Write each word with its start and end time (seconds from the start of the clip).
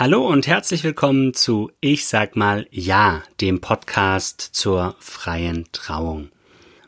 Hallo 0.00 0.26
und 0.26 0.46
herzlich 0.46 0.82
willkommen 0.82 1.34
zu 1.34 1.70
Ich 1.82 2.06
sag 2.06 2.34
mal 2.34 2.66
Ja, 2.70 3.22
dem 3.42 3.60
Podcast 3.60 4.40
zur 4.40 4.96
freien 4.98 5.66
Trauung. 5.72 6.30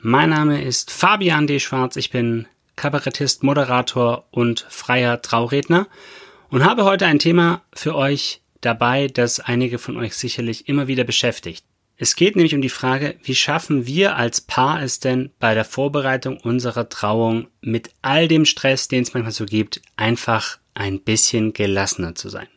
Mein 0.00 0.30
Name 0.30 0.64
ist 0.64 0.90
Fabian 0.90 1.46
D. 1.46 1.60
Schwarz, 1.60 1.96
ich 1.96 2.08
bin 2.08 2.48
Kabarettist, 2.74 3.42
Moderator 3.42 4.24
und 4.30 4.64
freier 4.70 5.20
Trauredner 5.20 5.88
und 6.48 6.64
habe 6.64 6.84
heute 6.84 7.04
ein 7.04 7.18
Thema 7.18 7.60
für 7.74 7.96
euch 7.96 8.40
dabei, 8.62 9.08
das 9.08 9.40
einige 9.40 9.76
von 9.76 9.98
euch 9.98 10.14
sicherlich 10.16 10.66
immer 10.66 10.86
wieder 10.88 11.04
beschäftigt. 11.04 11.66
Es 11.98 12.16
geht 12.16 12.34
nämlich 12.34 12.54
um 12.54 12.62
die 12.62 12.70
Frage, 12.70 13.16
wie 13.24 13.34
schaffen 13.34 13.86
wir 13.86 14.16
als 14.16 14.40
Paar 14.40 14.82
es 14.82 15.00
denn 15.00 15.32
bei 15.38 15.52
der 15.52 15.66
Vorbereitung 15.66 16.38
unserer 16.38 16.88
Trauung 16.88 17.48
mit 17.60 17.90
all 18.00 18.26
dem 18.26 18.46
Stress, 18.46 18.88
den 18.88 19.02
es 19.02 19.12
manchmal 19.12 19.32
so 19.32 19.44
gibt, 19.44 19.82
einfach 19.96 20.56
ein 20.72 20.98
bisschen 20.98 21.52
gelassener 21.52 22.14
zu 22.14 22.30
sein. 22.30 22.48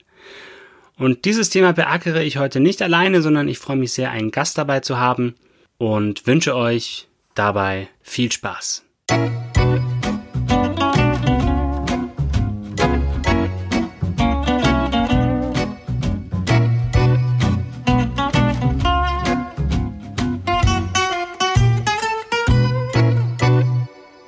Und 0.97 1.25
dieses 1.25 1.49
Thema 1.49 1.73
beackere 1.73 2.23
ich 2.23 2.37
heute 2.37 2.61
nicht 2.61 2.81
alleine, 2.81 3.21
sondern 3.21 3.49
ich 3.49 3.59
freue 3.59 3.75
mich 3.75 3.91
sehr, 3.91 4.11
einen 4.11 4.31
Gast 4.31 4.57
dabei 4.57 4.79
zu 4.79 4.97
haben 4.97 5.35
und 5.77 6.25
wünsche 6.25 6.55
euch 6.55 7.09
dabei 7.33 7.89
viel 8.01 8.31
Spaß. 8.31 8.83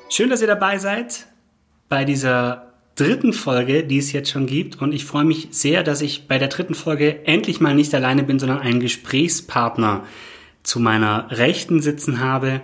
Schön, 0.09 0.29
dass 0.29 0.41
ihr 0.41 0.47
dabei 0.47 0.79
seid 0.79 1.27
bei 1.87 2.03
dieser 2.03 2.66
dritten 2.97 3.31
Folge, 3.31 3.83
die 3.83 3.99
es 3.99 4.11
jetzt 4.11 4.31
schon 4.31 4.47
gibt. 4.47 4.81
Und 4.81 4.91
ich 4.91 5.05
freue 5.05 5.23
mich 5.23 5.47
sehr, 5.51 5.83
dass 5.83 6.01
ich 6.01 6.27
bei 6.27 6.37
der 6.37 6.49
dritten 6.49 6.75
Folge 6.75 7.25
endlich 7.25 7.61
mal 7.61 7.75
nicht 7.75 7.95
alleine 7.95 8.23
bin, 8.23 8.39
sondern 8.39 8.59
einen 8.59 8.79
Gesprächspartner 8.81 10.03
zu 10.63 10.79
meiner 10.79 11.31
Rechten 11.31 11.81
sitzen 11.81 12.19
habe. 12.19 12.61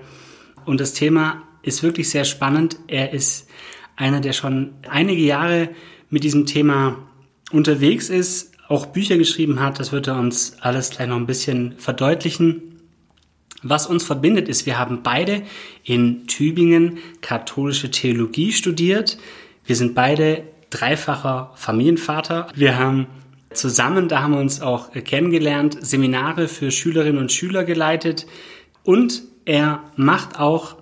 Und 0.65 0.81
das 0.81 0.93
Thema 0.93 1.43
ist 1.61 1.83
wirklich 1.83 2.09
sehr 2.09 2.25
spannend. 2.25 2.77
Er 2.87 3.13
ist 3.13 3.47
einer, 3.95 4.19
der 4.19 4.33
schon 4.33 4.73
einige 4.89 5.21
Jahre 5.21 5.69
mit 6.09 6.23
diesem 6.23 6.45
Thema 6.45 6.97
unterwegs 7.51 8.09
ist, 8.09 8.51
auch 8.67 8.87
Bücher 8.87 9.17
geschrieben 9.17 9.59
hat. 9.59 9.79
Das 9.79 9.91
wird 9.91 10.07
er 10.07 10.17
uns 10.17 10.57
alles 10.61 10.89
gleich 10.89 11.07
noch 11.07 11.17
ein 11.17 11.27
bisschen 11.27 11.75
verdeutlichen. 11.77 12.81
Was 13.61 13.87
uns 13.87 14.03
verbindet 14.03 14.49
ist, 14.49 14.65
wir 14.65 14.77
haben 14.77 15.03
beide 15.03 15.43
in 15.83 16.27
Tübingen 16.27 16.97
katholische 17.21 17.91
Theologie 17.91 18.51
studiert. 18.51 19.17
Wir 19.65 19.75
sind 19.75 19.95
beide 19.95 20.43
dreifacher 20.69 21.51
Familienvater. 21.55 22.47
Wir 22.55 22.77
haben 22.77 23.07
zusammen, 23.53 24.07
da 24.09 24.21
haben 24.21 24.33
wir 24.33 24.39
uns 24.39 24.61
auch 24.61 24.91
kennengelernt, 24.91 25.77
Seminare 25.81 26.47
für 26.47 26.71
Schülerinnen 26.71 27.19
und 27.19 27.31
Schüler 27.31 27.63
geleitet. 27.63 28.25
Und 28.83 29.23
er 29.45 29.83
macht 29.95 30.39
auch 30.39 30.77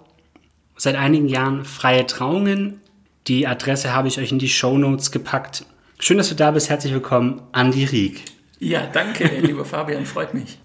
seit 0.78 0.96
einigen 0.96 1.28
Jahren 1.28 1.64
freie 1.66 2.08
Trauungen. 2.08 2.82
Die 3.28 3.46
Adresse 3.46 3.94
habe 3.94 4.08
ich 4.08 4.18
euch 4.20 4.32
in 4.32 4.40
die 4.40 4.50
Show 4.50 4.78
Notes 4.78 5.12
gepackt. 5.12 5.66
Schön, 6.00 6.18
dass 6.18 6.30
du 6.30 6.36
da 6.36 6.50
bist. 6.50 6.70
Herzlich 6.70 6.94
willkommen, 6.94 7.42
Andi 7.52 7.86
Rieck. 7.86 8.24
Ja, 8.60 8.88
danke, 8.92 9.28
lieber 9.42 9.66
Fabian, 9.66 10.06
freut 10.06 10.34
mich. 10.34 10.58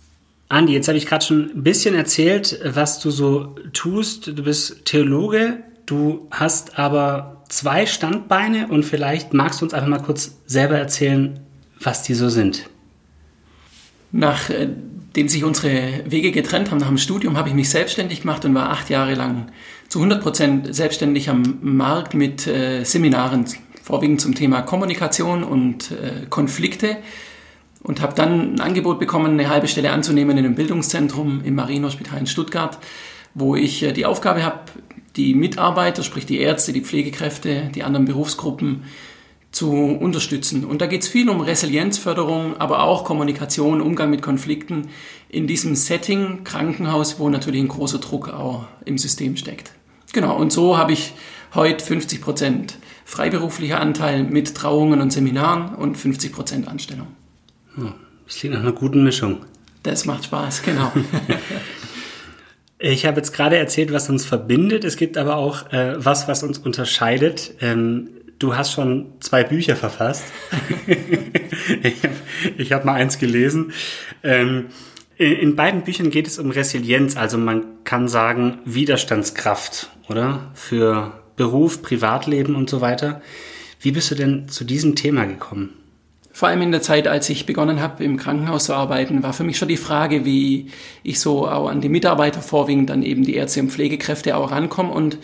Andi, 0.49 0.73
jetzt 0.73 0.89
habe 0.89 0.97
ich 0.97 1.07
gerade 1.07 1.25
schon 1.25 1.51
ein 1.51 1.63
bisschen 1.63 1.95
erzählt, 1.95 2.61
was 2.65 3.01
du 3.01 3.11
so 3.11 3.57
tust. 3.73 4.29
Du 4.29 4.45
bist 4.45 4.85
Theologe, 4.87 5.65
du 5.87 6.29
hast 6.31 6.79
aber 6.79 7.43
zwei 7.49 7.87
Standbeine 7.87 8.69
und 8.69 8.85
vielleicht 8.85 9.33
magst 9.33 9.61
du 9.61 9.65
uns 9.65 9.75
einfach 9.75 9.89
mal 9.89 10.03
kurz 10.03 10.37
selber 10.47 10.77
erzählen, 10.77 11.41
was 11.81 12.03
die 12.03 12.15
so 12.15 12.29
sind. 12.29 12.69
Nachdem 14.13 15.29
sich 15.29 15.45
unsere 15.45 16.05
Wege 16.07 16.33
getrennt 16.33 16.71
haben 16.71 16.79
nach 16.79 16.89
dem 16.89 16.99
Studium, 16.99 17.37
habe 17.37 17.49
ich 17.49 17.55
mich 17.55 17.71
selbstständig 17.71 18.23
gemacht 18.23 18.45
und 18.45 18.55
war 18.55 18.71
acht 18.71 18.91
Jahre 18.91 19.15
lang 19.15 19.47
zu 19.89 19.99
100 19.99 20.23
Prozent 20.23 20.75
selbstständig 20.75 21.31
am 21.31 21.59
Markt 21.63 22.15
mit 22.15 22.47
äh, 22.47 22.85
Seminaren, 22.85 23.47
vorwiegend 23.83 24.21
zum 24.21 24.35
Thema 24.35 24.63
Kommunikation 24.63 25.45
und 25.45 25.93
äh, 25.93 26.27
Konflikte 26.29 26.97
und 27.83 28.01
habe 28.01 28.15
dann 28.15 28.55
ein 28.55 28.61
Angebot 28.61 28.99
bekommen, 28.99 29.33
eine 29.33 29.49
halbe 29.49 29.69
Stelle 29.69 29.93
anzunehmen 29.93 30.37
in 30.37 30.45
einem 30.45 30.55
Bildungszentrum 30.57 31.43
im 31.45 31.55
Marienhospital 31.55 32.19
in 32.19 32.27
Stuttgart, 32.27 32.79
wo 33.35 33.55
ich 33.55 33.85
äh, 33.85 33.93
die 33.93 34.07
Aufgabe 34.07 34.43
habe, 34.43 34.61
die 35.17 35.35
Mitarbeiter, 35.35 36.03
sprich 36.03 36.27
die 36.27 36.39
Ärzte, 36.39 36.73
die 36.73 36.83
Pflegekräfte, 36.83 37.71
die 37.75 37.83
anderen 37.83 38.07
Berufsgruppen 38.07 38.85
zu 39.51 39.73
unterstützen. 39.73 40.65
Und 40.65 40.83
da 40.83 40.87
geht 40.87 41.03
es 41.03 41.09
viel 41.09 41.29
um 41.31 41.41
Resilienzförderung, 41.41 42.59
aber 42.59 42.83
auch 42.83 43.05
Kommunikation, 43.05 43.81
Umgang 43.81 44.11
mit 44.11 44.21
Konflikten 44.21 44.89
in 45.29 45.47
diesem 45.47 45.75
Setting 45.75 46.45
Krankenhaus, 46.45 47.19
wo 47.19 47.31
natürlich 47.31 47.63
ein 47.63 47.69
großer 47.69 47.99
Druck 47.99 48.29
auch 48.29 48.67
im 48.85 48.99
System 48.99 49.37
steckt. 49.37 49.73
Genau, 50.13 50.37
und 50.37 50.53
so 50.53 50.77
habe 50.77 50.93
ich 50.93 51.15
heute 51.55 51.85
50 51.85 52.21
Prozent 52.21 52.79
freiberuflicher 53.05 53.81
Anteil 53.81 54.25
mit 54.25 54.55
Trauungen 54.55 55.01
und 55.01 55.13
Seminaren 55.13 55.75
und 55.75 55.97
50 55.97 56.33
Prozent 56.33 56.69
Anstellung. 56.69 57.07
Das 58.27 58.37
klingt 58.37 58.55
nach 58.55 58.63
einer 58.63 58.73
guten 58.73 59.05
Mischung. 59.05 59.39
Das 59.83 60.05
macht 60.05 60.25
Spaß, 60.25 60.63
genau. 60.63 60.93
ich 62.79 63.07
habe 63.07 63.19
jetzt 63.19 63.33
gerade 63.33 63.57
erzählt, 63.57 63.93
was 63.93 64.09
uns 64.11 64.25
verbindet. 64.25 64.85
Es 64.85 64.97
gibt 64.97 65.17
aber 65.17 65.37
auch 65.37 65.73
äh, 65.73 65.95
was, 65.97 66.29
was 66.29 66.43
uns 66.43 66.59
unterscheidet. 66.59 67.55
Ähm, 67.61 68.11
du 68.39 68.57
hast 68.57 68.73
schon 68.73 69.15
zwei 69.21 69.45
Bücher 69.45 69.77
verfasst. 69.77 70.25
ich 71.79 72.03
habe 72.03 72.75
hab 72.75 72.85
mal 72.85 72.95
eins 72.95 73.19
gelesen. 73.19 73.73
Ähm, 74.23 74.67
in 75.19 75.57
beiden 75.57 75.83
Büchern 75.83 76.11
geht 76.11 76.27
es 76.27 76.39
um 76.39 76.51
Resilienz, 76.51 77.17
also 77.17 77.39
man 77.39 77.65
kann 77.85 78.07
sagen 78.07 78.59
Widerstandskraft, 78.67 79.91
oder? 80.11 80.51
Für 80.53 81.23
Beruf, 81.37 81.81
Privatleben 81.81 82.55
und 82.55 82.69
so 82.69 82.83
weiter. 82.83 83.23
Wie 83.81 83.93
bist 83.93 84.11
du 84.11 84.15
denn 84.15 84.51
zu 84.51 84.65
diesem 84.65 84.95
Thema 84.95 85.25
gekommen? 85.25 85.73
Vor 86.37 86.49
allem 86.49 86.61
in 86.61 86.71
der 86.71 86.83
Zeit, 86.83 87.09
als 87.09 87.31
ich 87.31 87.47
begonnen 87.47 87.81
habe, 87.81 88.05
im 88.05 88.19
Krankenhaus 88.19 88.67
zu 88.67 88.75
arbeiten, 88.75 89.23
war 89.23 89.33
für 89.33 89.43
mich 89.43 89.57
schon 89.57 89.69
die 89.69 89.79
Frage, 89.79 90.27
wie 90.27 90.67
ich 91.03 91.19
so 91.19 91.49
auch 91.49 91.71
an 91.71 91.81
die 91.81 91.89
Mitarbeiter 91.89 92.43
vorwiegend, 92.43 92.91
dann 92.91 93.03
eben 93.03 93.25
die 93.25 93.37
Ärzte 93.37 93.61
und 93.61 93.73
Pflegekräfte 93.73 94.37
auch 94.37 94.51
rankomme 94.51 94.93
und 94.93 95.17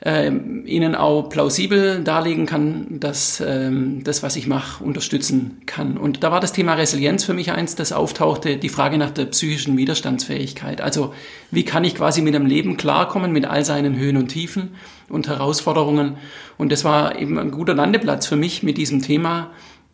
äh, 0.00 0.28
ihnen 0.64 0.96
auch 0.96 1.28
plausibel 1.28 2.02
darlegen 2.02 2.46
kann, 2.46 2.98
dass 2.98 3.40
ähm, 3.46 4.02
das, 4.02 4.24
was 4.24 4.34
ich 4.34 4.48
mache, 4.48 4.82
unterstützen 4.82 5.58
kann. 5.66 5.96
Und 5.96 6.24
da 6.24 6.32
war 6.32 6.40
das 6.40 6.52
Thema 6.52 6.74
Resilienz 6.74 7.22
für 7.22 7.32
mich 7.32 7.52
eins, 7.52 7.76
das 7.76 7.92
auftauchte, 7.92 8.56
die 8.56 8.68
Frage 8.68 8.98
nach 8.98 9.12
der 9.12 9.26
psychischen 9.26 9.76
Widerstandsfähigkeit. 9.76 10.80
Also 10.80 11.14
wie 11.52 11.64
kann 11.64 11.84
ich 11.84 11.94
quasi 11.94 12.22
mit 12.22 12.34
dem 12.34 12.44
Leben 12.46 12.76
klarkommen, 12.76 13.30
mit 13.30 13.44
all 13.44 13.64
seinen 13.64 13.96
Höhen 13.96 14.16
und 14.16 14.28
Tiefen 14.28 14.70
und 15.08 15.28
Herausforderungen. 15.28 16.16
Und 16.58 16.72
das 16.72 16.82
war 16.82 17.16
eben 17.20 17.38
ein 17.38 17.52
guter 17.52 17.74
Landeplatz 17.74 18.26
für 18.26 18.34
mich 18.34 18.64
mit 18.64 18.78
diesem 18.78 19.00
Thema 19.00 19.52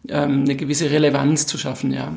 ähm, 0.09 0.43
eine 0.43 0.57
gewisse 0.57 0.91
Relevanz 0.91 1.47
zu 1.47 1.59
schaffen, 1.59 1.93
ja. 1.93 2.13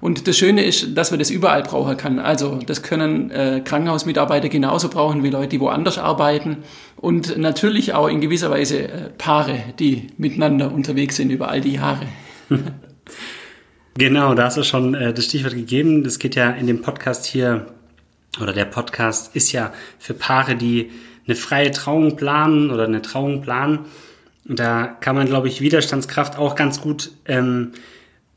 Und 0.00 0.26
das 0.26 0.38
Schöne 0.38 0.64
ist, 0.64 0.96
dass 0.96 1.10
man 1.10 1.18
das 1.18 1.30
überall 1.30 1.62
brauchen 1.62 1.96
kann. 1.96 2.18
Also 2.18 2.58
das 2.64 2.82
können 2.82 3.30
äh, 3.30 3.60
Krankenhausmitarbeiter 3.62 4.48
genauso 4.48 4.88
brauchen 4.88 5.22
wie 5.22 5.28
Leute, 5.28 5.48
die 5.48 5.60
woanders 5.60 5.98
arbeiten. 5.98 6.58
Und 6.96 7.36
natürlich 7.36 7.92
auch 7.92 8.08
in 8.08 8.22
gewisser 8.22 8.50
Weise 8.50 8.88
äh, 8.88 9.10
Paare, 9.18 9.58
die 9.78 10.06
miteinander 10.16 10.72
unterwegs 10.72 11.16
sind 11.16 11.30
über 11.30 11.48
all 11.50 11.60
die 11.60 11.74
Jahre. 11.74 12.06
genau, 13.94 14.34
da 14.34 14.44
hast 14.44 14.56
du 14.56 14.62
schon 14.62 14.94
äh, 14.94 15.12
das 15.12 15.26
Stichwort 15.26 15.54
gegeben. 15.54 16.02
Das 16.02 16.18
geht 16.18 16.34
ja 16.34 16.50
in 16.50 16.66
dem 16.66 16.80
Podcast 16.80 17.26
hier, 17.26 17.66
oder 18.40 18.54
der 18.54 18.64
Podcast 18.64 19.36
ist 19.36 19.52
ja 19.52 19.70
für 19.98 20.14
Paare, 20.14 20.56
die 20.56 20.90
eine 21.26 21.36
freie 21.36 21.72
Trauung 21.72 22.16
planen 22.16 22.70
oder 22.70 22.84
eine 22.84 23.02
Trauung 23.02 23.42
planen 23.42 23.80
da 24.44 24.86
kann 24.86 25.16
man, 25.16 25.26
glaube 25.26 25.48
ich, 25.48 25.60
Widerstandskraft 25.60 26.38
auch 26.38 26.54
ganz 26.54 26.80
gut 26.80 27.12
ähm, 27.26 27.72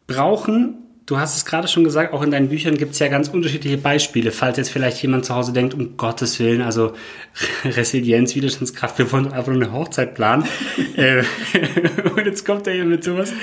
brauchen. 0.08 0.76
Du 1.06 1.18
hast 1.18 1.36
es 1.36 1.44
gerade 1.44 1.68
schon 1.68 1.84
gesagt, 1.84 2.14
auch 2.14 2.22
in 2.22 2.32
deinen 2.32 2.48
Büchern 2.48 2.78
gibt 2.78 2.94
es 2.94 3.00
ja 3.00 3.10
ganz 3.10 3.28
unterschiedliche 3.28 3.78
Beispiele. 3.78 4.32
Falls 4.32 4.58
jetzt 4.58 4.70
vielleicht 4.70 5.02
jemand 5.02 5.26
zu 5.26 5.36
Hause 5.36 5.52
denkt, 5.52 5.74
um 5.74 5.98
Gottes 5.98 6.40
Willen, 6.40 6.62
also 6.62 6.94
Resilienz, 7.66 8.36
Widerstandskraft, 8.36 8.98
wir 9.00 9.12
wollen 9.12 9.34
einfach 9.34 9.52
nur 9.52 9.64
eine 9.64 9.72
Hochzeit 9.72 10.16
planen. 10.16 10.46
Äh, 10.96 11.24
und 12.16 12.26
jetzt 12.26 12.46
kommt 12.46 12.68
er 12.68 12.74
hier 12.74 12.86
mit 12.86 13.04
sowas. 13.04 13.34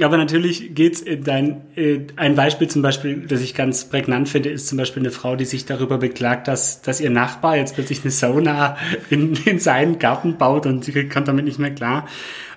Aber 0.00 0.18
natürlich 0.18 0.74
geht's 0.74 1.00
in 1.00 1.24
dein, 1.24 1.62
äh, 1.74 2.00
ein 2.16 2.34
Beispiel 2.34 2.68
zum 2.68 2.82
Beispiel, 2.82 3.26
das 3.26 3.40
ich 3.40 3.54
ganz 3.54 3.86
prägnant 3.86 4.28
finde, 4.28 4.50
ist 4.50 4.68
zum 4.68 4.76
Beispiel 4.76 5.02
eine 5.02 5.10
Frau, 5.10 5.36
die 5.36 5.46
sich 5.46 5.64
darüber 5.64 5.96
beklagt, 5.96 6.48
dass, 6.48 6.82
dass 6.82 7.00
ihr 7.00 7.08
Nachbar 7.08 7.56
jetzt 7.56 7.74
plötzlich 7.74 8.02
eine 8.02 8.10
Sauna 8.10 8.76
in, 9.10 9.34
in 9.46 9.58
seinen 9.58 9.98
Garten 9.98 10.36
baut 10.36 10.66
und 10.66 10.84
sie 10.84 11.08
kommt 11.08 11.28
damit 11.28 11.46
nicht 11.46 11.58
mehr 11.58 11.74
klar. 11.74 12.06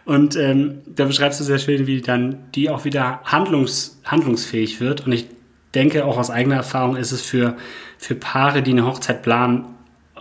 Und 0.03 0.35
ähm, 0.35 0.81
da 0.85 1.05
beschreibst 1.05 1.39
du 1.39 1.45
sehr 1.45 1.59
schön, 1.59 1.87
wie 1.87 2.01
dann 2.01 2.37
die 2.55 2.69
auch 2.69 2.83
wieder 2.83 3.21
handlungs, 3.23 4.01
handlungsfähig 4.03 4.81
wird. 4.81 5.05
Und 5.05 5.13
ich 5.13 5.27
denke, 5.75 6.03
auch 6.03 6.17
aus 6.17 6.31
eigener 6.31 6.55
Erfahrung 6.55 6.97
ist 6.97 7.11
es 7.11 7.21
für, 7.21 7.55
für 7.97 8.15
Paare, 8.15 8.63
die 8.63 8.71
eine 8.71 8.85
Hochzeit 8.85 9.21
planen, 9.21 9.65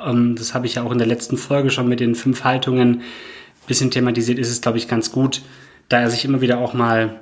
ähm, 0.05 0.37
das 0.37 0.55
habe 0.55 0.67
ich 0.67 0.77
ja 0.77 0.83
auch 0.85 0.93
in 0.93 0.99
der 0.99 1.07
letzten 1.07 1.37
Folge 1.37 1.71
schon 1.71 1.89
mit 1.89 2.01
den 2.01 2.15
fünf 2.15 2.45
Haltungen 2.45 3.03
bisschen 3.67 3.91
thematisiert, 3.91 4.39
ist 4.39 4.51
es, 4.51 4.61
glaube 4.61 4.79
ich, 4.79 4.89
ganz 4.89 5.13
gut, 5.13 5.43
da 5.89 6.01
er 6.01 6.11
sich 6.11 6.25
immer 6.25 6.41
wieder 6.41 6.59
auch 6.59 6.75
mal 6.75 7.21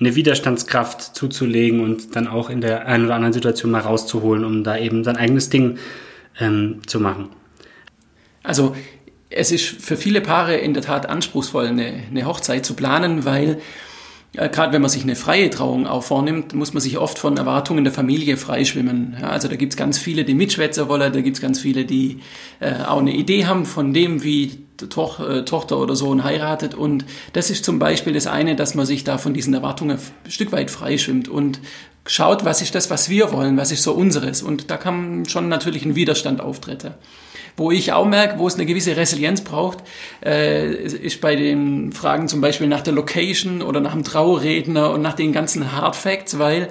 eine 0.00 0.14
Widerstandskraft 0.16 1.14
zuzulegen 1.14 1.80
und 1.80 2.16
dann 2.16 2.26
auch 2.26 2.50
in 2.50 2.60
der 2.60 2.86
einen 2.86 3.04
oder 3.04 3.14
anderen 3.14 3.32
Situation 3.32 3.70
mal 3.70 3.80
rauszuholen, 3.80 4.44
um 4.44 4.64
da 4.64 4.76
eben 4.76 5.04
sein 5.04 5.16
eigenes 5.16 5.48
Ding 5.48 5.78
ähm, 6.40 6.80
zu 6.86 6.98
machen. 6.98 7.28
Also 8.42 8.74
es 9.30 9.52
ist 9.52 9.64
für 9.64 9.96
viele 9.96 10.20
Paare 10.20 10.56
in 10.56 10.74
der 10.74 10.82
Tat 10.82 11.08
anspruchsvoll, 11.08 11.66
eine, 11.66 12.02
eine 12.10 12.26
Hochzeit 12.26 12.66
zu 12.66 12.74
planen, 12.74 13.24
weil 13.24 13.60
gerade 14.34 14.72
wenn 14.72 14.80
man 14.80 14.90
sich 14.90 15.02
eine 15.02 15.14
freie 15.14 15.50
Trauung 15.50 15.86
auch 15.86 16.02
vornimmt, 16.02 16.54
muss 16.54 16.72
man 16.72 16.80
sich 16.80 16.96
oft 16.96 17.18
von 17.18 17.36
Erwartungen 17.36 17.84
der 17.84 17.92
Familie 17.92 18.38
freischwimmen. 18.38 19.16
Ja, 19.20 19.28
also 19.28 19.46
da 19.46 19.56
gibt's 19.56 19.76
ganz 19.76 19.98
viele, 19.98 20.24
die 20.24 20.34
Mitschwätzer 20.34 20.88
wollen, 20.88 21.12
da 21.12 21.20
gibt's 21.20 21.40
ganz 21.40 21.60
viele, 21.60 21.84
die 21.84 22.20
äh, 22.60 22.72
auch 22.86 22.98
eine 22.98 23.14
Idee 23.14 23.44
haben 23.44 23.66
von 23.66 23.92
dem, 23.92 24.22
wie 24.22 24.64
Toch, 24.88 25.20
äh, 25.20 25.44
Tochter 25.44 25.78
oder 25.78 25.94
Sohn 25.94 26.24
heiratet. 26.24 26.74
Und 26.74 27.04
das 27.34 27.50
ist 27.50 27.64
zum 27.64 27.78
Beispiel 27.78 28.14
das 28.14 28.26
eine, 28.26 28.56
dass 28.56 28.74
man 28.74 28.86
sich 28.86 29.04
da 29.04 29.18
von 29.18 29.34
diesen 29.34 29.52
Erwartungen 29.52 29.98
ein 30.24 30.30
Stück 30.30 30.50
weit 30.50 30.70
freischwimmt 30.70 31.28
und 31.28 31.60
schaut, 32.06 32.44
was 32.44 32.62
ist 32.62 32.74
das, 32.74 32.90
was 32.90 33.10
wir 33.10 33.32
wollen, 33.32 33.58
was 33.58 33.70
ist 33.70 33.82
so 33.82 33.92
unseres. 33.92 34.42
Und 34.42 34.70
da 34.70 34.78
kann 34.78 35.26
schon 35.26 35.48
natürlich 35.48 35.84
ein 35.84 35.94
Widerstand 35.94 36.40
auftreten. 36.40 36.94
Wo 37.56 37.70
ich 37.70 37.92
auch 37.92 38.06
merke, 38.06 38.38
wo 38.38 38.46
es 38.46 38.54
eine 38.54 38.66
gewisse 38.66 38.96
Resilienz 38.96 39.42
braucht, 39.42 39.78
äh, 40.24 40.72
ist 40.72 41.20
bei 41.20 41.36
den 41.36 41.92
Fragen 41.92 42.28
zum 42.28 42.40
Beispiel 42.40 42.66
nach 42.66 42.80
der 42.80 42.94
Location 42.94 43.62
oder 43.62 43.80
nach 43.80 43.92
dem 43.92 44.04
Trauredner 44.04 44.90
und 44.90 45.02
nach 45.02 45.14
den 45.14 45.32
ganzen 45.32 45.72
Hard 45.72 45.96
Facts, 45.96 46.38
weil 46.38 46.68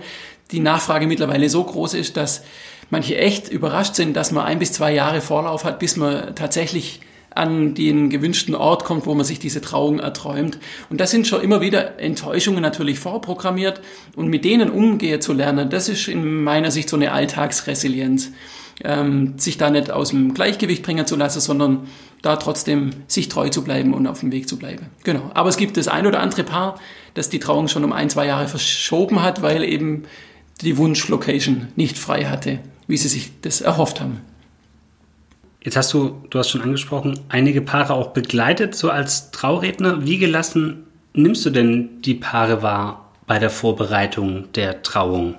die 0.51 0.59
Nachfrage 0.59 1.07
mittlerweile 1.07 1.49
so 1.49 1.63
groß 1.63 1.93
ist, 1.93 2.17
dass 2.17 2.43
manche 2.89 3.17
echt 3.17 3.49
überrascht 3.49 3.95
sind, 3.95 4.15
dass 4.15 4.31
man 4.31 4.45
ein 4.45 4.59
bis 4.59 4.73
zwei 4.73 4.93
Jahre 4.93 5.21
Vorlauf 5.21 5.63
hat, 5.63 5.79
bis 5.79 5.95
man 5.97 6.35
tatsächlich 6.35 7.01
an 7.33 7.73
den 7.73 8.09
gewünschten 8.09 8.55
Ort 8.55 8.83
kommt, 8.83 9.05
wo 9.05 9.15
man 9.15 9.25
sich 9.25 9.39
diese 9.39 9.61
Trauung 9.61 9.99
erträumt. 9.99 10.59
Und 10.89 10.99
das 10.99 11.11
sind 11.11 11.27
schon 11.27 11.41
immer 11.41 11.61
wieder 11.61 11.99
Enttäuschungen 11.99 12.61
natürlich 12.61 12.99
vorprogrammiert 12.99 13.81
und 14.15 14.27
mit 14.27 14.43
denen 14.43 14.69
umgehen 14.69 15.21
zu 15.21 15.31
lernen, 15.31 15.69
das 15.69 15.87
ist 15.87 16.09
in 16.09 16.43
meiner 16.43 16.71
Sicht 16.71 16.89
so 16.89 16.97
eine 16.97 17.13
Alltagsresilienz 17.13 18.31
ähm, 18.83 19.37
sich 19.37 19.57
da 19.57 19.69
nicht 19.69 19.91
aus 19.91 20.09
dem 20.09 20.33
Gleichgewicht 20.33 20.83
bringen 20.83 21.05
zu 21.05 21.15
lassen, 21.15 21.39
sondern 21.39 21.87
da 22.21 22.35
trotzdem 22.35 22.91
sich 23.07 23.29
treu 23.29 23.49
zu 23.49 23.63
bleiben 23.63 23.93
und 23.93 24.07
auf 24.07 24.19
dem 24.19 24.31
Weg 24.31 24.47
zu 24.47 24.57
bleiben. 24.57 24.87
Genau. 25.03 25.31
Aber 25.33 25.49
es 25.49 25.57
gibt 25.57 25.77
das 25.77 25.87
ein 25.87 26.05
oder 26.05 26.19
andere 26.19 26.43
Paar, 26.43 26.79
das 27.13 27.29
die 27.29 27.39
Trauung 27.39 27.67
schon 27.67 27.83
um 27.83 27.93
ein, 27.93 28.09
zwei 28.09 28.27
Jahre 28.27 28.47
verschoben 28.47 29.21
hat, 29.21 29.41
weil 29.41 29.63
eben 29.63 30.03
die 30.61 30.77
Wunschlocation 30.77 31.67
nicht 31.75 31.97
frei 31.97 32.25
hatte, 32.25 32.59
wie 32.87 32.97
sie 32.97 33.07
sich 33.07 33.31
das 33.41 33.61
erhofft 33.61 33.99
haben. 33.99 34.21
Jetzt 35.63 35.77
hast 35.77 35.93
du, 35.93 36.23
du 36.29 36.39
hast 36.39 36.49
schon 36.49 36.61
angesprochen, 36.61 37.19
einige 37.29 37.61
Paare 37.61 37.93
auch 37.93 38.09
begleitet, 38.09 38.73
so 38.73 38.89
als 38.89 39.29
Trauredner. 39.31 40.05
Wie 40.05 40.17
gelassen 40.17 40.87
nimmst 41.13 41.45
du 41.45 41.51
denn 41.51 42.01
die 42.01 42.15
Paare 42.15 42.63
wahr 42.63 43.11
bei 43.27 43.37
der 43.37 43.51
Vorbereitung 43.51 44.51
der 44.53 44.81
Trauung? 44.81 45.35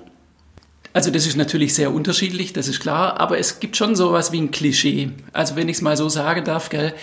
Also 0.93 1.09
das 1.09 1.25
ist 1.25 1.35
natürlich 1.35 1.73
sehr 1.73 1.91
unterschiedlich, 1.91 2.53
das 2.53 2.67
ist 2.67 2.79
klar, 2.79 3.19
aber 3.19 3.39
es 3.39 3.59
gibt 3.59 3.75
schon 3.75 3.95
sowas 3.95 4.31
wie 4.31 4.39
ein 4.39 4.51
Klischee. 4.51 5.09
Also 5.31 5.55
wenn 5.55 5.67
ich 5.67 5.77
es 5.77 5.81
mal 5.81 5.97
so 5.97 6.07
sagen 6.07 6.45
darf, 6.45 6.69
gell, 6.69 6.93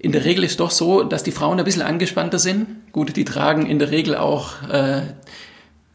in 0.00 0.12
der 0.12 0.24
Regel 0.24 0.44
ist 0.44 0.60
doch 0.60 0.72
so, 0.72 1.04
dass 1.04 1.22
die 1.22 1.32
Frauen 1.32 1.58
ein 1.58 1.64
bisschen 1.64 1.82
angespannter 1.82 2.38
sind. 2.38 2.92
Gut, 2.92 3.16
die 3.16 3.24
tragen 3.24 3.66
in 3.66 3.78
der 3.78 3.90
Regel 3.90 4.16
auch 4.16 4.62
äh, 4.68 5.02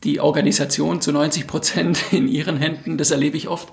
die 0.03 0.19
Organisation 0.19 1.01
zu 1.01 1.11
90 1.11 1.47
Prozent 1.47 1.99
in 2.11 2.27
ihren 2.27 2.57
Händen, 2.57 2.97
das 2.97 3.11
erlebe 3.11 3.37
ich 3.37 3.47
oft. 3.47 3.69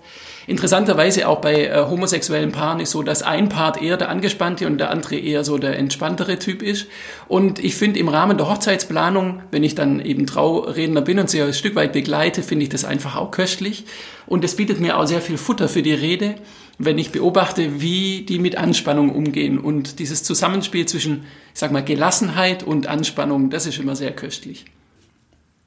Interessanterweise 0.46 1.28
auch 1.28 1.40
bei 1.40 1.66
äh, 1.66 1.84
homosexuellen 1.88 2.50
Paaren 2.50 2.80
ist 2.80 2.90
so, 2.90 3.02
dass 3.02 3.22
ein 3.22 3.48
Part 3.48 3.80
eher 3.80 3.96
der 3.96 4.08
angespannte 4.08 4.66
und 4.66 4.78
der 4.78 4.90
andere 4.90 5.16
eher 5.16 5.44
so 5.44 5.58
der 5.58 5.78
entspanntere 5.78 6.38
Typ 6.38 6.62
ist. 6.62 6.86
Und 7.28 7.58
ich 7.58 7.76
finde 7.76 8.00
im 8.00 8.08
Rahmen 8.08 8.36
der 8.36 8.48
Hochzeitsplanung, 8.48 9.42
wenn 9.50 9.62
ich 9.62 9.74
dann 9.74 10.00
eben 10.00 10.26
Trauredner 10.26 11.02
bin 11.02 11.18
und 11.18 11.30
sie 11.30 11.42
ein 11.42 11.52
Stück 11.52 11.76
weit 11.76 11.92
begleite, 11.92 12.42
finde 12.42 12.64
ich 12.64 12.68
das 12.70 12.84
einfach 12.84 13.16
auch 13.16 13.30
köstlich. 13.30 13.84
Und 14.26 14.42
es 14.44 14.56
bietet 14.56 14.80
mir 14.80 14.98
auch 14.98 15.06
sehr 15.06 15.20
viel 15.20 15.36
Futter 15.36 15.68
für 15.68 15.82
die 15.82 15.92
Rede, 15.92 16.36
wenn 16.78 16.98
ich 16.98 17.12
beobachte, 17.12 17.80
wie 17.80 18.22
die 18.22 18.38
mit 18.38 18.56
Anspannung 18.56 19.14
umgehen. 19.14 19.58
Und 19.58 19.98
dieses 19.98 20.22
Zusammenspiel 20.22 20.86
zwischen, 20.86 21.26
ich 21.52 21.60
sag 21.60 21.70
mal, 21.70 21.84
Gelassenheit 21.84 22.62
und 22.62 22.86
Anspannung, 22.86 23.50
das 23.50 23.66
ist 23.66 23.78
immer 23.78 23.94
sehr 23.94 24.12
köstlich. 24.12 24.64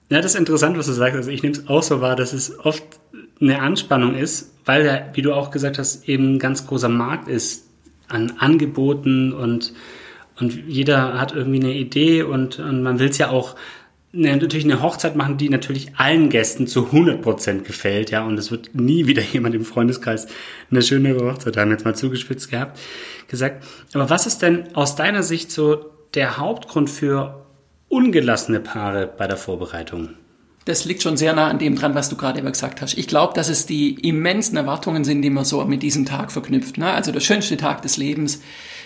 Ja, 0.10 0.22
das 0.22 0.34
ist 0.34 0.40
interessant, 0.40 0.78
was 0.78 0.86
du 0.86 0.92
sagst. 0.94 1.16
Also 1.16 1.32
ich 1.32 1.44
nehme 1.44 1.56
es 1.56 1.68
auch 1.68 1.84
so 1.84 2.02
wahr, 2.02 2.16
dass 2.16 2.34
es 2.34 2.60
oft 2.60 2.84
eine 3.40 3.62
Anspannung 3.62 4.16
ist, 4.16 4.54
weil 4.66 4.86
ja, 4.86 5.06
wie 5.14 5.22
du 5.22 5.34
auch 5.34 5.52
gesagt 5.52 5.78
hast, 5.78 6.08
eben 6.08 6.36
ein 6.36 6.40
ganz 6.40 6.68
großer 6.68 6.90
Markt 6.90 7.28
ist 7.28 7.68
an 8.08 8.34
Angeboten 8.38 9.34
und, 9.34 9.74
und 10.40 10.68
jeder 10.68 11.20
hat 11.20 11.34
irgendwie 11.34 11.60
eine 11.60 11.74
Idee 11.74 12.24
und, 12.24 12.60
und 12.60 12.84
man 12.84 13.00
will 13.00 13.10
es 13.10 13.18
ja 13.18 13.30
auch 13.30 13.56
natürlich 14.14 14.64
eine 14.64 14.82
Hochzeit 14.82 15.16
machen, 15.16 15.38
die 15.38 15.50
natürlich 15.50 15.96
allen 15.98 16.30
Gästen 16.30 16.68
zu 16.68 16.88
100% 16.88 17.62
gefällt, 17.64 18.12
ja, 18.12 18.24
und 18.24 18.38
es 18.38 18.52
wird 18.52 18.76
nie 18.76 19.08
wieder 19.08 19.24
jemand 19.32 19.56
im 19.56 19.66
Freundeskreis 19.66 20.28
eine 20.70 20.82
schönere 20.82 21.32
Hochzeit 21.32 21.58
haben, 21.58 21.72
jetzt 21.72 21.86
mal 21.86 21.96
zugespitzt 21.96 22.52
gehabt, 22.52 22.80
gesagt. 23.28 23.66
Aber 23.94 24.10
was 24.10 24.28
ist 24.28 24.42
denn 24.42 24.76
aus 24.76 24.96
deiner 24.96 25.24
Sicht 25.24 25.52
so 25.52 25.86
der 26.14 26.38
Hauptgrund 26.38 26.92
für 26.92 27.44
ungelassene 27.94 28.60
Paare 28.60 29.08
bei 29.08 29.28
der 29.28 29.38
Vorbereitung? 29.38 30.10
Das 30.66 30.86
liegt 30.86 31.04
schon 31.04 31.18
sehr 31.18 31.34
nah 31.34 31.50
an 31.50 31.60
dem 31.60 31.76
dran, 31.76 31.94
was 31.94 32.10
du 32.10 32.16
gerade 32.16 32.42
gesagt 32.42 32.82
hast. 32.82 32.98
Ich 32.98 33.08
glaube, 33.08 33.34
dass 33.34 33.50
es 33.50 33.66
die 33.66 33.96
immensen 34.08 34.56
Erwartungen 34.56 35.04
sind, 35.04 35.22
die 35.22 35.30
man 35.30 35.44
so 35.44 35.64
mit 35.66 35.84
diesem 35.84 36.06
Tag 36.06 36.32
verknüpft. 36.32 36.78
Ne? 36.78 36.92
Also 36.92 37.12
der 37.12 37.20
schönste 37.20 37.58
Tag 37.58 37.82
des 37.82 37.98
Lebens, 37.98 38.42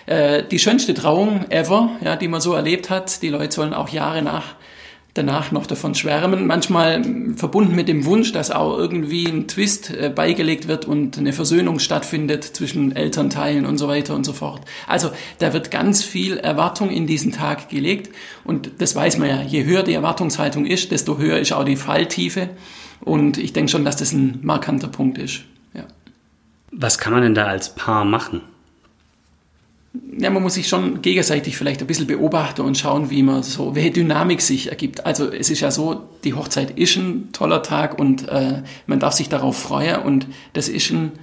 äh, 0.07 0.43
die 0.43 0.57
schönste 0.57 0.93
Trauung 0.95 1.45
ever, 1.49 1.91
ja, 2.03 2.15
die 2.15 2.27
man 2.27 2.41
so 2.41 2.53
erlebt 2.53 2.89
hat. 2.89 3.21
Die 3.21 3.29
Leute 3.29 3.53
sollen 3.53 3.73
auch 3.73 3.89
Jahre 3.89 4.23
nach 4.23 4.55
danach 5.17 5.51
noch 5.51 5.65
davon 5.65 5.95
schwärmen. 5.95 6.47
Manchmal 6.47 7.01
verbunden 7.35 7.75
mit 7.75 7.87
dem 7.87 8.05
Wunsch, 8.05 8.31
dass 8.31 8.51
auch 8.51 8.77
irgendwie 8.77 9.25
ein 9.25 9.47
Twist 9.47 9.91
äh, 9.91 10.11
beigelegt 10.13 10.67
wird 10.67 10.85
und 10.85 11.17
eine 11.17 11.33
Versöhnung 11.33 11.79
stattfindet 11.79 12.43
zwischen 12.43 12.95
Elternteilen 12.95 13.65
und 13.65 13.77
so 13.77 13.87
weiter 13.87 14.15
und 14.15 14.25
so 14.25 14.33
fort. 14.33 14.61
Also 14.87 15.11
da 15.39 15.53
wird 15.53 15.71
ganz 15.71 16.03
viel 16.03 16.37
Erwartung 16.37 16.89
in 16.89 17.07
diesen 17.07 17.31
Tag 17.31 17.69
gelegt 17.69 18.13
und 18.43 18.71
das 18.79 18.95
weiß 18.95 19.17
man 19.17 19.29
ja. 19.29 19.41
Je 19.41 19.65
höher 19.65 19.83
die 19.83 19.93
Erwartungshaltung 19.93 20.65
ist, 20.65 20.91
desto 20.91 21.17
höher 21.17 21.39
ist 21.39 21.53
auch 21.53 21.65
die 21.65 21.75
Falltiefe 21.75 22.49
und 23.01 23.37
ich 23.37 23.53
denke 23.53 23.71
schon, 23.71 23.85
dass 23.85 23.97
das 23.97 24.13
ein 24.13 24.39
markanter 24.41 24.87
Punkt 24.87 25.17
ist. 25.17 25.41
Ja. 25.73 25.83
Was 26.71 26.97
kann 26.97 27.13
man 27.13 27.21
denn 27.21 27.35
da 27.35 27.45
als 27.45 27.75
Paar 27.75 28.05
machen? 28.05 28.41
Ja, 30.19 30.29
man 30.29 30.43
muss 30.43 30.55
sich 30.55 30.67
schon 30.67 31.01
gegenseitig 31.01 31.57
vielleicht 31.57 31.81
ein 31.81 31.87
bisschen 31.87 32.07
beobachten 32.07 32.61
und 32.61 32.77
schauen, 32.77 33.09
wie 33.09 33.23
man 33.23 33.43
so, 33.43 33.75
welche 33.75 33.91
Dynamik 33.91 34.41
sich 34.41 34.69
ergibt. 34.69 35.05
Also 35.05 35.31
es 35.31 35.49
ist 35.49 35.61
ja 35.61 35.71
so, 35.71 36.09
die 36.23 36.33
Hochzeit 36.33 36.71
ist 36.71 36.95
ein 36.97 37.29
toller 37.31 37.63
Tag 37.63 37.99
und 37.99 38.27
äh, 38.27 38.63
man 38.87 38.99
darf 38.99 39.13
sich 39.13 39.29
darauf 39.29 39.57
freuen 39.57 40.01
und 40.01 40.27
das 40.53 40.69
ist 40.69 40.91
ein, 40.91 41.13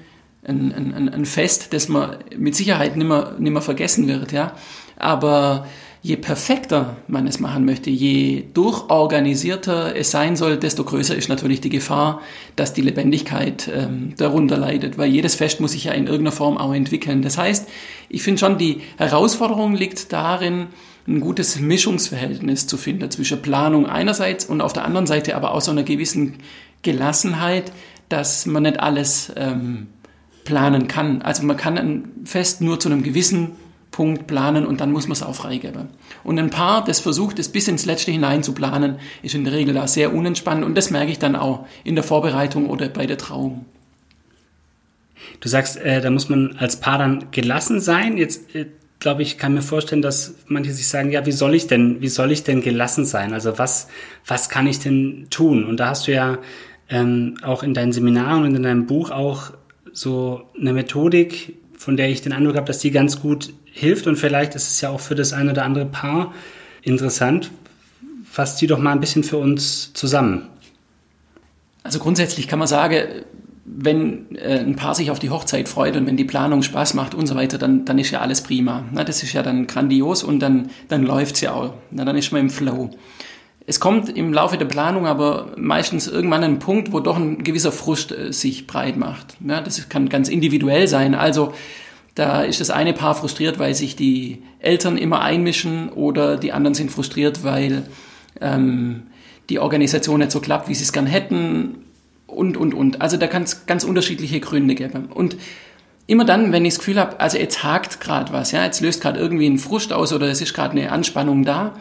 ein, 0.46 0.72
ein, 0.72 1.08
ein 1.08 1.24
Fest, 1.24 1.72
das 1.72 1.88
man 1.88 2.16
mit 2.36 2.54
Sicherheit 2.54 2.96
nimmer, 2.96 3.34
nimmer 3.38 3.62
vergessen 3.62 4.06
wird, 4.06 4.32
ja. 4.32 4.52
Aber 4.96 5.66
je 6.04 6.16
perfekter 6.18 6.98
man 7.08 7.26
es 7.26 7.40
machen 7.40 7.64
möchte, 7.64 7.88
je 7.88 8.44
durchorganisierter 8.52 9.96
es 9.96 10.10
sein 10.10 10.36
soll, 10.36 10.58
desto 10.58 10.84
größer 10.84 11.16
ist 11.16 11.30
natürlich 11.30 11.62
die 11.62 11.70
Gefahr, 11.70 12.20
dass 12.56 12.74
die 12.74 12.82
Lebendigkeit 12.82 13.70
ähm, 13.74 14.12
darunter 14.18 14.58
leidet, 14.58 14.98
weil 14.98 15.08
jedes 15.08 15.34
Fest 15.34 15.60
muss 15.60 15.72
sich 15.72 15.84
ja 15.84 15.92
in 15.92 16.06
irgendeiner 16.06 16.36
Form 16.36 16.58
auch 16.58 16.74
entwickeln. 16.74 17.22
Das 17.22 17.38
heißt, 17.38 17.66
ich 18.10 18.22
finde 18.22 18.38
schon, 18.38 18.58
die 18.58 18.82
Herausforderung 18.98 19.74
liegt 19.74 20.12
darin, 20.12 20.66
ein 21.08 21.20
gutes 21.20 21.58
Mischungsverhältnis 21.58 22.66
zu 22.66 22.76
finden 22.76 23.10
zwischen 23.10 23.40
Planung 23.40 23.86
einerseits 23.86 24.44
und 24.44 24.60
auf 24.60 24.74
der 24.74 24.84
anderen 24.84 25.06
Seite 25.06 25.34
aber 25.34 25.54
auch 25.54 25.62
so 25.62 25.70
einer 25.70 25.84
gewissen 25.84 26.34
Gelassenheit, 26.82 27.72
dass 28.10 28.44
man 28.44 28.64
nicht 28.64 28.78
alles 28.78 29.32
ähm, 29.36 29.86
planen 30.44 30.86
kann. 30.86 31.22
Also 31.22 31.44
man 31.44 31.56
kann 31.56 31.78
ein 31.78 32.08
Fest 32.26 32.60
nur 32.60 32.78
zu 32.78 32.90
einem 32.90 33.02
gewissen 33.02 33.52
Punkt 33.94 34.26
planen 34.26 34.66
und 34.66 34.80
dann 34.80 34.90
muss 34.90 35.06
man 35.06 35.12
es 35.12 35.22
auch 35.22 35.36
freigeben. 35.36 35.86
Und 36.24 36.36
ein 36.40 36.50
Paar, 36.50 36.84
das 36.84 36.98
versucht, 36.98 37.38
es 37.38 37.48
bis 37.48 37.68
ins 37.68 37.86
Letzte 37.86 38.10
hinein 38.10 38.42
zu 38.42 38.52
planen, 38.52 38.96
ist 39.22 39.36
in 39.36 39.44
der 39.44 39.52
Regel 39.52 39.72
da 39.72 39.86
sehr 39.86 40.12
unentspannt 40.12 40.64
und 40.64 40.74
das 40.74 40.90
merke 40.90 41.12
ich 41.12 41.20
dann 41.20 41.36
auch 41.36 41.64
in 41.84 41.94
der 41.94 42.02
Vorbereitung 42.02 42.68
oder 42.68 42.88
bei 42.88 43.06
der 43.06 43.18
Trauung. 43.18 43.66
Du 45.38 45.48
sagst, 45.48 45.76
äh, 45.76 46.00
da 46.00 46.10
muss 46.10 46.28
man 46.28 46.56
als 46.56 46.80
Paar 46.80 46.98
dann 46.98 47.26
gelassen 47.30 47.78
sein. 47.78 48.16
Jetzt 48.16 48.52
äh, 48.56 48.66
glaube 48.98 49.22
ich, 49.22 49.38
kann 49.38 49.54
mir 49.54 49.62
vorstellen, 49.62 50.02
dass 50.02 50.34
manche 50.48 50.72
sich 50.72 50.88
sagen, 50.88 51.12
ja, 51.12 51.24
wie 51.24 51.30
soll 51.30 51.54
ich 51.54 51.68
denn, 51.68 52.00
wie 52.00 52.08
soll 52.08 52.32
ich 52.32 52.42
denn 52.42 52.62
gelassen 52.62 53.04
sein? 53.04 53.32
Also 53.32 53.58
was, 53.58 53.86
was 54.26 54.48
kann 54.48 54.66
ich 54.66 54.80
denn 54.80 55.28
tun? 55.30 55.62
Und 55.62 55.78
da 55.78 55.90
hast 55.90 56.08
du 56.08 56.12
ja 56.12 56.38
ähm, 56.88 57.36
auch 57.42 57.62
in 57.62 57.74
deinen 57.74 57.92
Seminaren 57.92 58.42
und 58.42 58.56
in 58.56 58.64
deinem 58.64 58.86
Buch 58.86 59.12
auch 59.12 59.52
so 59.92 60.42
eine 60.58 60.72
Methodik, 60.72 61.54
von 61.84 61.98
der 61.98 62.08
ich 62.08 62.22
den 62.22 62.32
Eindruck 62.32 62.56
habe, 62.56 62.66
dass 62.66 62.78
die 62.78 62.90
ganz 62.90 63.20
gut 63.20 63.52
hilft 63.66 64.06
und 64.06 64.16
vielleicht 64.16 64.54
ist 64.54 64.68
es 64.68 64.80
ja 64.80 64.88
auch 64.88 65.00
für 65.00 65.14
das 65.14 65.34
eine 65.34 65.50
oder 65.50 65.66
andere 65.66 65.84
Paar 65.84 66.32
interessant. 66.80 67.50
Fasst 68.24 68.58
die 68.62 68.66
doch 68.66 68.78
mal 68.78 68.92
ein 68.92 69.00
bisschen 69.00 69.22
für 69.22 69.36
uns 69.36 69.92
zusammen. 69.92 70.48
Also 71.82 71.98
grundsätzlich 71.98 72.48
kann 72.48 72.58
man 72.58 72.68
sagen, 72.68 73.04
wenn 73.66 74.34
äh, 74.36 74.60
ein 74.60 74.76
Paar 74.76 74.94
sich 74.94 75.10
auf 75.10 75.18
die 75.18 75.28
Hochzeit 75.28 75.68
freut 75.68 75.94
und 75.96 76.06
wenn 76.06 76.16
die 76.16 76.24
Planung 76.24 76.62
Spaß 76.62 76.94
macht 76.94 77.14
und 77.14 77.26
so 77.26 77.34
weiter, 77.34 77.58
dann, 77.58 77.84
dann 77.84 77.98
ist 77.98 78.10
ja 78.10 78.20
alles 78.20 78.40
prima. 78.40 78.84
Das 78.94 79.22
ist 79.22 79.34
ja 79.34 79.42
dann 79.42 79.66
grandios 79.66 80.24
und 80.24 80.40
dann, 80.40 80.70
dann 80.88 81.02
läuft's 81.02 81.42
ja 81.42 81.52
auch. 81.52 81.74
Dann 81.90 82.16
ist 82.16 82.32
man 82.32 82.40
im 82.40 82.50
Flow. 82.50 82.90
Es 83.66 83.80
kommt 83.80 84.14
im 84.14 84.32
Laufe 84.32 84.58
der 84.58 84.66
Planung 84.66 85.06
aber 85.06 85.52
meistens 85.56 86.06
irgendwann 86.06 86.44
ein 86.44 86.58
Punkt, 86.58 86.92
wo 86.92 87.00
doch 87.00 87.16
ein 87.16 87.42
gewisser 87.44 87.72
Frust 87.72 88.12
äh, 88.12 88.32
sich 88.32 88.66
breit 88.66 88.96
macht. 88.96 89.36
Ja, 89.46 89.60
das 89.60 89.88
kann 89.88 90.08
ganz 90.08 90.28
individuell 90.28 90.86
sein. 90.86 91.14
Also 91.14 91.54
da 92.14 92.42
ist 92.42 92.60
das 92.60 92.70
eine 92.70 92.92
Paar 92.92 93.14
frustriert, 93.14 93.58
weil 93.58 93.74
sich 93.74 93.96
die 93.96 94.42
Eltern 94.60 94.98
immer 94.98 95.20
einmischen 95.22 95.88
oder 95.88 96.36
die 96.36 96.52
anderen 96.52 96.74
sind 96.74 96.90
frustriert, 96.90 97.42
weil 97.42 97.84
ähm, 98.40 99.04
die 99.48 99.58
Organisation 99.58 100.20
nicht 100.20 100.30
so 100.30 100.40
klappt, 100.40 100.68
wie 100.68 100.74
sie 100.74 100.84
es 100.84 100.92
gern 100.92 101.06
hätten 101.06 101.76
und, 102.26 102.56
und, 102.56 102.74
und. 102.74 103.00
Also 103.00 103.16
da 103.16 103.26
kann 103.26 103.42
es 103.42 103.66
ganz 103.66 103.84
unterschiedliche 103.84 104.40
Gründe 104.40 104.74
geben. 104.74 105.06
Und 105.06 105.36
immer 106.06 106.24
dann, 106.24 106.52
wenn 106.52 106.64
ich 106.64 106.74
das 106.74 106.78
Gefühl 106.78 107.00
habe, 107.00 107.18
also 107.18 107.38
jetzt 107.38 107.64
hakt 107.64 108.00
gerade 108.00 108.32
was, 108.32 108.52
ja, 108.52 108.64
jetzt 108.64 108.80
löst 108.80 109.00
gerade 109.00 109.18
irgendwie 109.18 109.46
ein 109.46 109.58
Frust 109.58 109.92
aus 109.92 110.12
oder 110.12 110.28
es 110.28 110.40
ist 110.40 110.54
gerade 110.54 110.72
eine 110.72 110.92
Anspannung 110.92 111.44
da, 111.44 111.74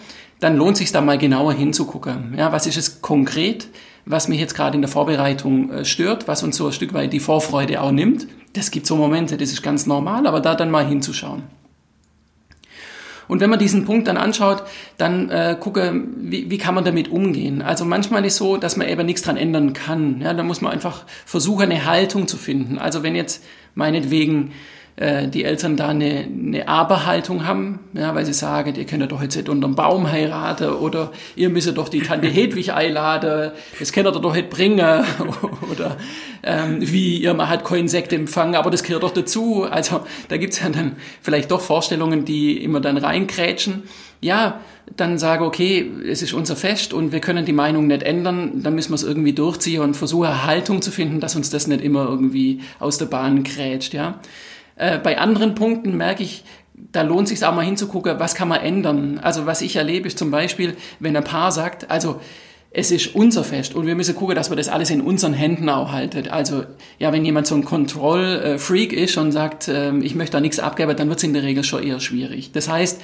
dann 0.44 0.58
lohnt 0.58 0.76
sich 0.76 0.92
da 0.92 1.00
mal 1.00 1.18
genauer 1.18 1.54
hinzugucken. 1.54 2.36
Ja, 2.38 2.52
was 2.52 2.68
ist 2.68 2.76
es 2.76 3.02
konkret, 3.02 3.70
was 4.06 4.28
mich 4.28 4.42
jetzt 4.42 4.56
gerade 4.56 4.76
in 4.76 4.82
der 4.82 4.92
Vorbereitung 4.92 5.72
äh, 5.72 5.86
stört, 5.86 6.28
was 6.28 6.44
uns 6.44 6.58
so 6.58 6.68
ein 6.68 6.74
Stück 6.74 6.94
weit 6.94 7.14
die 7.14 7.22
Vorfreude 7.22 7.82
auch 7.82 7.92
nimmt. 7.92 8.28
Das 8.52 8.70
gibt 8.70 8.86
so 8.86 8.98
Momente, 8.98 9.38
das 9.38 9.52
ist 9.54 9.64
ganz 9.64 9.86
normal, 9.86 10.28
aber 10.28 10.42
da 10.42 10.54
dann 10.54 10.70
mal 10.70 10.86
hinzuschauen. 10.86 11.44
Und 13.30 13.40
wenn 13.40 13.50
man 13.50 13.58
diesen 13.58 13.86
Punkt 13.86 14.10
dann 14.10 14.18
anschaut, 14.18 14.64
dann 14.98 15.30
äh, 15.30 15.56
gucke, 15.58 16.04
wie, 16.18 16.52
wie 16.52 16.58
kann 16.58 16.76
man 16.76 16.84
damit 16.84 17.08
umgehen. 17.08 17.62
Also 17.62 17.86
manchmal 17.86 18.26
ist 18.26 18.36
so, 18.36 18.58
dass 18.58 18.76
man 18.76 18.90
eben 18.90 19.06
nichts 19.06 19.22
dran 19.22 19.38
ändern 19.38 19.72
kann. 19.72 20.20
Ja, 20.20 20.34
da 20.34 20.44
muss 20.44 20.60
man 20.60 20.74
einfach 20.74 21.06
versuchen, 21.26 21.64
eine 21.64 21.86
Haltung 21.86 22.28
zu 22.28 22.36
finden. 22.36 22.78
Also 22.78 23.02
wenn 23.02 23.16
jetzt 23.16 23.42
meinetwegen 23.76 24.52
äh, 24.96 25.28
die 25.28 25.44
Eltern 25.44 25.76
da 25.76 25.88
eine, 25.88 26.28
eine 26.28 26.68
Aberhaltung 26.68 27.48
haben, 27.48 27.80
ja, 27.94 28.14
weil 28.14 28.26
sie 28.26 28.34
sagen, 28.34 28.76
ihr 28.76 28.86
könnt 28.86 29.12
doch 29.12 29.22
jetzt 29.22 29.36
nicht 29.36 29.50
unter 29.50 29.68
dem 29.68 29.76
Baum 29.76 30.12
heiraten 30.12 30.70
oder 30.70 31.12
ihr 31.36 31.50
müsst 31.50 31.76
doch 31.76 31.90
die 31.90 32.02
Tante 32.02 32.28
Hedwig 32.30 32.74
einladen, 32.74 33.52
das 33.80 33.92
könnt 33.92 34.08
ihr 34.08 34.12
doch 34.12 34.34
nicht 34.34 34.50
bringen 34.50 35.04
oder 35.72 35.98
ähm, 36.44 36.78
wie, 36.80 37.18
ihr 37.18 37.34
macht 37.34 37.64
keinen 37.64 37.88
Sekt 37.88 38.14
empfangen, 38.14 38.56
aber 38.56 38.70
das 38.70 38.84
gehört 38.84 39.04
doch 39.04 39.14
dazu. 39.14 39.64
Also 39.64 40.02
da 40.28 40.38
gibt's 40.38 40.60
ja 40.62 40.70
dann 40.70 40.98
vielleicht 41.22 41.50
doch 41.50 41.62
Vorstellungen, 41.62 42.26
die 42.26 42.64
immer 42.64 42.82
dann 42.82 42.98
reinkrätschen. 42.98 43.84
Ja, 44.22 44.60
dann 44.96 45.18
sage, 45.18 45.44
okay, 45.44 45.90
es 46.08 46.22
ist 46.22 46.34
unser 46.34 46.56
Fest 46.56 46.94
und 46.94 47.12
wir 47.12 47.20
können 47.20 47.46
die 47.46 47.54
Meinung 47.54 47.88
nicht 47.88 48.04
ändern, 48.04 48.62
dann 48.62 48.76
müssen 48.76 48.92
wir 48.92 48.96
es 48.96 49.04
irgendwie 49.04 49.34
durchziehen 49.34 49.82
und 49.82 49.96
versuchen, 49.96 50.46
Haltung 50.46 50.82
zu 50.82 50.92
finden, 50.92 51.20
dass 51.20 51.36
uns 51.36 51.50
das 51.50 51.68
nicht 51.68 51.82
immer 51.84 52.08
irgendwie 52.08 52.62
aus 52.80 52.98
der 52.98 53.06
Bahn 53.06 53.44
krätscht, 53.44 53.94
ja. 53.94 54.20
Äh, 54.76 55.00
bei 55.00 55.18
anderen 55.18 55.56
Punkten 55.56 55.98
merke 55.98 56.24
ich, 56.24 56.44
da 56.92 57.02
lohnt 57.02 57.28
sich 57.28 57.44
auch 57.46 57.54
mal 57.54 57.66
hinzugucken, 57.66 58.20
was 58.20 58.36
kann 58.36 58.48
man 58.48 58.62
ändern. 58.62 59.20
Also 59.20 59.46
was 59.46 59.62
ich 59.62 59.76
erlebe, 59.76 60.08
ist 60.08 60.18
zum 60.18 60.32
Beispiel, 60.32 60.76
wenn 61.00 61.16
ein 61.16 61.24
Paar 61.24 61.52
sagt, 61.52 61.90
also 61.90 62.20
es 62.76 62.90
ist 62.90 63.14
unser 63.14 63.44
Fest 63.44 63.76
und 63.76 63.86
wir 63.86 63.94
müssen 63.94 64.16
gucken, 64.16 64.36
dass 64.36 64.50
wir 64.50 64.58
das 64.58 64.68
alles 64.68 64.90
in 64.90 65.02
unseren 65.02 65.34
Händen 65.34 65.70
auch 65.70 65.92
halten. 65.92 66.28
Also 66.30 66.66
ja, 66.98 67.14
wenn 67.14 67.24
jemand 67.24 67.46
so 67.46 67.54
ein 67.54 67.64
Control-Freak 67.64 68.94
ist 68.94 69.16
und 69.18 69.32
sagt, 69.32 69.68
äh, 69.68 69.96
ich 70.00 70.16
möchte 70.16 70.34
da 70.34 70.42
nichts 70.42 70.60
abgeben, 70.60 70.98
dann 70.98 71.08
wird 71.08 71.20
es 71.20 71.24
in 71.24 71.34
der 71.34 71.44
Regel 71.44 71.64
schon 71.64 71.84
eher 71.84 72.00
schwierig. 72.00 72.52
Das 72.52 72.68
heißt, 72.68 73.00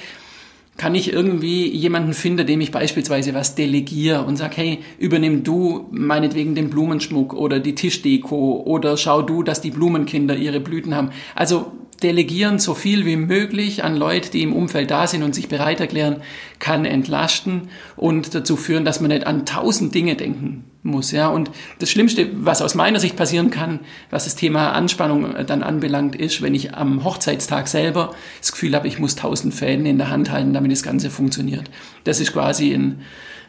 kann 0.80 0.94
ich 0.94 1.12
irgendwie 1.12 1.68
jemanden 1.68 2.14
finden, 2.14 2.46
dem 2.46 2.62
ich 2.62 2.70
beispielsweise 2.70 3.34
was 3.34 3.54
delegiere 3.54 4.24
und 4.24 4.36
sag, 4.36 4.56
hey, 4.56 4.78
übernimm 4.98 5.44
du 5.44 5.86
meinetwegen 5.90 6.54
den 6.54 6.70
Blumenschmuck 6.70 7.34
oder 7.34 7.60
die 7.60 7.74
Tischdeko 7.74 8.62
oder 8.64 8.96
schau 8.96 9.20
du, 9.20 9.42
dass 9.42 9.60
die 9.60 9.72
Blumenkinder 9.72 10.34
ihre 10.36 10.58
Blüten 10.58 10.94
haben. 10.94 11.10
Also 11.34 11.70
delegieren 12.02 12.58
so 12.58 12.72
viel 12.72 13.04
wie 13.04 13.16
möglich 13.16 13.84
an 13.84 13.94
Leute, 13.94 14.30
die 14.30 14.40
im 14.40 14.54
Umfeld 14.54 14.90
da 14.90 15.06
sind 15.06 15.22
und 15.22 15.34
sich 15.34 15.48
bereit 15.48 15.80
erklären, 15.80 16.22
kann 16.60 16.86
entlasten 16.86 17.68
und 17.96 18.34
dazu 18.34 18.56
führen, 18.56 18.86
dass 18.86 19.02
man 19.02 19.10
nicht 19.10 19.26
an 19.26 19.44
tausend 19.44 19.94
Dinge 19.94 20.16
denken 20.16 20.64
muss. 20.82 21.10
Ja, 21.10 21.28
und 21.28 21.50
das 21.78 21.90
Schlimmste, 21.90 22.28
was 22.32 22.62
aus 22.62 22.74
meiner 22.74 23.00
Sicht 23.00 23.16
passieren 23.16 23.50
kann, 23.50 23.80
was 24.10 24.24
das 24.24 24.36
Thema 24.36 24.72
Anspannung 24.72 25.34
dann 25.46 25.62
anbelangt, 25.62 26.16
ist, 26.16 26.42
wenn 26.42 26.54
ich 26.54 26.74
am 26.74 27.04
Hochzeitstag 27.04 27.68
selber 27.68 28.14
das 28.40 28.52
Gefühl 28.52 28.74
habe, 28.74 28.88
ich 28.88 28.98
muss 28.98 29.14
tausend 29.14 29.54
Fäden 29.54 29.86
in 29.86 29.98
der 29.98 30.10
Hand 30.10 30.30
halten, 30.30 30.52
damit 30.52 30.72
das 30.72 30.82
Ganze 30.82 31.10
funktioniert. 31.10 31.70
Das 32.04 32.20
ist 32.20 32.32
quasi 32.32 32.72
ein, 32.72 33.02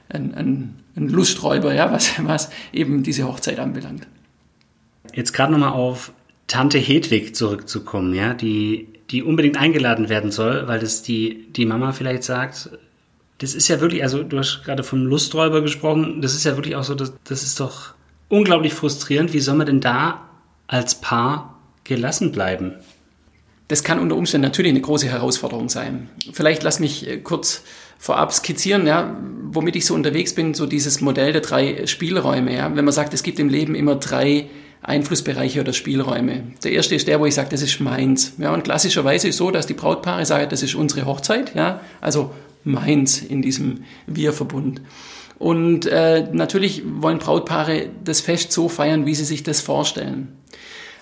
ein, 0.09 0.33
ein, 0.33 0.75
ein 0.95 1.09
Lusträuber, 1.09 1.73
ja, 1.73 1.91
was, 1.91 2.13
was 2.25 2.50
eben 2.73 3.03
diese 3.03 3.27
Hochzeit 3.27 3.59
anbelangt. 3.59 4.07
Jetzt 5.13 5.33
gerade 5.33 5.51
nochmal 5.51 5.71
auf 5.73 6.13
Tante 6.47 6.77
Hedwig 6.77 7.35
zurückzukommen, 7.35 8.13
ja, 8.13 8.33
die, 8.33 8.88
die 9.09 9.23
unbedingt 9.23 9.57
eingeladen 9.57 10.09
werden 10.09 10.31
soll, 10.31 10.67
weil 10.67 10.79
das 10.79 11.01
die, 11.01 11.47
die 11.53 11.65
Mama 11.65 11.93
vielleicht 11.93 12.23
sagt, 12.23 12.71
das 13.41 13.55
ist 13.55 13.67
ja 13.67 13.81
wirklich, 13.81 14.03
also 14.03 14.21
du 14.21 14.38
hast 14.38 14.63
gerade 14.63 14.83
vom 14.83 15.03
Lusträuber 15.05 15.62
gesprochen, 15.62 16.21
das 16.21 16.36
ist 16.36 16.43
ja 16.43 16.55
wirklich 16.57 16.75
auch 16.75 16.83
so, 16.83 16.93
das, 16.93 17.12
das 17.24 17.41
ist 17.41 17.60
doch 17.60 17.95
unglaublich 18.29 18.74
frustrierend. 18.74 19.33
Wie 19.33 19.39
soll 19.39 19.55
man 19.55 19.65
denn 19.65 19.81
da 19.81 20.29
als 20.67 21.01
Paar 21.01 21.60
gelassen 21.83 22.31
bleiben? 22.31 22.75
Das 23.67 23.83
kann 23.83 24.00
unter 24.00 24.15
Umständen 24.15 24.45
natürlich 24.45 24.69
eine 24.69 24.81
große 24.81 25.07
Herausforderung 25.07 25.69
sein. 25.69 26.10
Vielleicht 26.33 26.62
lass 26.62 26.79
mich 26.79 27.07
äh, 27.07 27.17
kurz 27.17 27.63
vorab 27.98 28.31
skizzieren, 28.31 28.86
ja, 28.86 29.15
womit 29.51 29.75
ich 29.75 29.86
so 29.86 29.95
unterwegs 29.95 30.36
bin, 30.36 30.53
so 30.53 30.67
dieses 30.67 31.01
Modell 31.01 31.33
der 31.33 31.41
drei 31.41 31.88
Spielräume. 31.88 32.55
Ja. 32.55 32.75
Wenn 32.75 32.86
man 32.86 32.93
sagt, 32.93 33.13
es 33.13 33.24
gibt 33.24 33.39
im 33.39 33.50
Leben 33.50 33.74
immer 33.74 33.95
drei 33.95 34.50
Einflussbereiche 34.83 35.62
oder 35.62 35.74
Spielräume. 35.74 36.43
Der 36.63 36.74
erste 36.74 36.95
ist 36.95 37.07
der, 37.07 37.19
wo 37.19 37.25
ich 37.25 37.36
sage, 37.36 37.50
das 37.50 37.62
ist 37.62 37.79
meins. 37.79 38.33
Ja, 38.38 38.53
und 38.53 38.63
klassischerweise 38.63 39.27
ist 39.29 39.38
so, 39.38 39.51
dass 39.51 39.67
die 39.67 39.74
Brautpaare 39.74 40.25
sagen, 40.25 40.50
das 40.50 40.63
ist 40.63 40.75
unsere 40.75 41.05
Hochzeit. 41.05 41.55
Ja, 41.55 41.81
also 42.01 42.31
meins 42.63 43.22
in 43.22 43.41
diesem 43.41 43.84
Wir-Verbund. 44.08 44.82
Und 45.39 45.88
äh, 45.88 46.27
natürlich 46.32 46.84
wollen 46.86 47.18
Brautpaare 47.18 47.89
das 48.03 48.22
Fest 48.22 48.51
so 48.51 48.70
feiern, 48.70 49.06
wie 49.06 49.15
sie 49.15 49.25
sich 49.25 49.41
das 49.41 49.60
vorstellen. 49.60 50.27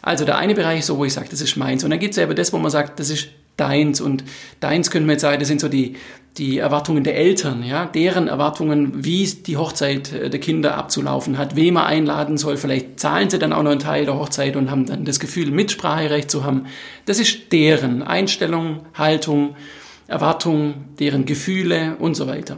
Also 0.02 0.24
der 0.24 0.38
eine 0.38 0.56
Bereich 0.56 0.80
ist 0.80 0.86
so, 0.86 0.98
wo 0.98 1.06
ich 1.06 1.14
sage, 1.14 1.28
das 1.30 1.42
ist 1.42 1.58
meins. 1.58 1.84
Und 1.84 1.90
dann 1.90 2.00
gibt 2.00 2.14
es 2.14 2.18
eben 2.18 2.36
das, 2.36 2.54
wo 2.54 2.58
man 2.58 2.72
sagt, 2.72 3.00
das 3.00 3.10
ist 3.10 3.30
deins. 3.58 4.00
Und 4.00 4.24
deins 4.60 4.92
können 4.92 5.06
wir 5.08 5.14
jetzt 5.14 5.22
sagen, 5.22 5.40
das 5.40 5.48
sind 5.48 5.60
so 5.60 5.68
die, 5.68 5.98
die 6.38 6.60
Erwartungen 6.60 7.04
der 7.04 7.18
Eltern, 7.18 7.64
ja, 7.64 7.86
deren 7.86 8.28
Erwartungen, 8.28 9.04
wie 9.04 9.26
die 9.26 9.58
Hochzeit 9.58 10.14
äh, 10.14 10.30
der 10.30 10.40
Kinder 10.40 10.78
abzulaufen 10.78 11.38
hat, 11.38 11.56
wem 11.56 11.76
er 11.76 11.88
einladen 11.88 12.38
soll. 12.38 12.56
Vielleicht 12.58 13.00
zahlen 13.00 13.30
sie 13.30 13.40
dann 13.40 13.52
auch 13.52 13.64
noch 13.64 13.72
einen 13.72 13.82
Teil 13.82 14.06
der 14.06 14.18
Hochzeit 14.18 14.56
und 14.56 14.72
haben 14.72 14.86
dann 14.86 15.04
das 15.04 15.20
Gefühl, 15.20 15.52
Mitspracherecht 15.52 16.32
zu 16.32 16.46
haben. 16.46 16.68
Das 17.06 17.20
ist 17.20 17.52
deren 17.52 18.04
Einstellung, 18.04 18.86
Haltung 18.94 19.56
Erwartungen, 20.10 20.90
deren 21.00 21.26
Gefühle 21.26 21.96
und 22.00 22.16
so 22.16 22.28
weiter. 22.28 22.58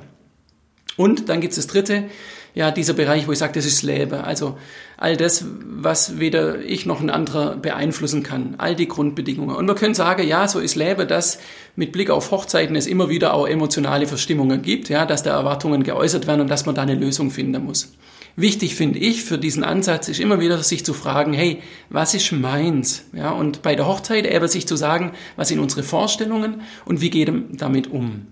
Und 0.97 1.29
dann 1.29 1.41
gibt 1.41 1.51
es 1.51 1.57
das 1.57 1.67
dritte, 1.67 2.05
ja, 2.53 2.71
dieser 2.71 2.93
Bereich, 2.93 3.27
wo 3.27 3.31
ich 3.31 3.39
sage, 3.39 3.53
das 3.53 3.65
ist 3.65 3.81
Leben. 3.81 4.19
Also 4.21 4.57
all 4.97 5.15
das, 5.15 5.45
was 5.63 6.19
weder 6.19 6.59
ich 6.59 6.85
noch 6.85 6.99
ein 6.99 7.09
anderer 7.09 7.55
beeinflussen 7.55 8.23
kann. 8.23 8.55
All 8.57 8.75
die 8.75 8.89
Grundbedingungen. 8.89 9.55
Und 9.55 9.67
wir 9.67 9.75
können 9.75 9.93
sagen, 9.93 10.27
ja, 10.27 10.47
so 10.47 10.59
ist 10.59 10.75
Leben, 10.75 11.07
dass 11.07 11.39
mit 11.75 11.93
Blick 11.93 12.09
auf 12.09 12.31
Hochzeiten 12.31 12.75
es 12.75 12.87
immer 12.87 13.09
wieder 13.09 13.33
auch 13.33 13.47
emotionale 13.47 14.05
Verstimmungen 14.05 14.61
gibt, 14.61 14.89
ja, 14.89 15.05
dass 15.05 15.23
da 15.23 15.31
Erwartungen 15.31 15.83
geäußert 15.83 16.27
werden 16.27 16.41
und 16.41 16.49
dass 16.49 16.65
man 16.65 16.75
da 16.75 16.81
eine 16.81 16.95
Lösung 16.95 17.31
finden 17.31 17.63
muss. 17.63 17.93
Wichtig 18.35 18.75
finde 18.75 18.99
ich 18.99 19.23
für 19.23 19.37
diesen 19.37 19.63
Ansatz 19.63 20.07
ist 20.07 20.19
immer 20.19 20.39
wieder 20.39 20.57
sich 20.63 20.85
zu 20.85 20.93
fragen, 20.93 21.33
hey, 21.33 21.61
was 21.89 22.13
ist 22.13 22.31
meins? 22.31 23.05
Ja, 23.13 23.31
und 23.31 23.61
bei 23.61 23.75
der 23.75 23.87
Hochzeit 23.87 24.25
eben 24.25 24.47
sich 24.47 24.67
zu 24.67 24.75
sagen, 24.75 25.11
was 25.35 25.49
sind 25.49 25.59
unsere 25.59 25.83
Vorstellungen 25.83 26.61
und 26.85 27.01
wie 27.01 27.09
geht 27.09 27.31
damit 27.51 27.91
um? 27.91 28.27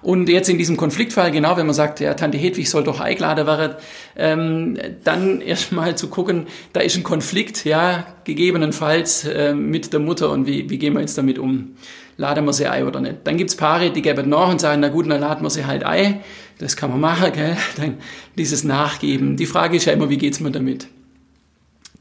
Und 0.00 0.28
jetzt 0.28 0.48
in 0.48 0.58
diesem 0.58 0.76
Konfliktfall, 0.76 1.32
genau, 1.32 1.56
wenn 1.56 1.66
man 1.66 1.74
sagt, 1.74 2.00
ja, 2.00 2.14
Tante 2.14 2.38
Hedwig 2.38 2.70
soll 2.70 2.84
doch 2.84 3.00
eingeladen 3.00 3.46
werden, 3.46 3.76
ähm, 4.16 4.78
dann 5.02 5.40
erstmal 5.40 5.96
zu 5.96 6.08
gucken, 6.08 6.46
da 6.72 6.80
ist 6.80 6.96
ein 6.96 7.02
Konflikt, 7.02 7.64
ja, 7.64 8.06
gegebenenfalls 8.24 9.24
äh, 9.24 9.54
mit 9.54 9.92
der 9.92 10.00
Mutter 10.00 10.30
und 10.30 10.46
wie, 10.46 10.70
wie 10.70 10.78
gehen 10.78 10.94
wir 10.94 11.00
jetzt 11.00 11.18
damit 11.18 11.38
um? 11.38 11.76
Laden 12.16 12.44
wir 12.44 12.52
sie 12.52 12.66
ein 12.66 12.86
oder 12.86 13.00
nicht? 13.00 13.18
Dann 13.24 13.36
gibt's 13.36 13.56
Paare, 13.56 13.90
die 13.90 14.02
geben 14.02 14.28
nach 14.28 14.48
und 14.48 14.60
sagen, 14.60 14.80
na 14.80 14.88
gut, 14.88 15.08
dann 15.08 15.20
laden 15.20 15.42
wir 15.42 15.50
sie 15.50 15.66
halt 15.66 15.84
ein. 15.84 16.20
Das 16.58 16.76
kann 16.76 16.90
man 16.90 17.00
machen, 17.00 17.32
gell? 17.32 17.56
Dann 17.76 17.98
dieses 18.36 18.64
Nachgeben. 18.64 19.36
Die 19.36 19.46
Frage 19.46 19.76
ist 19.76 19.86
ja 19.86 19.92
immer, 19.92 20.10
wie 20.10 20.18
geht's 20.18 20.40
mir 20.40 20.50
damit? 20.50 20.88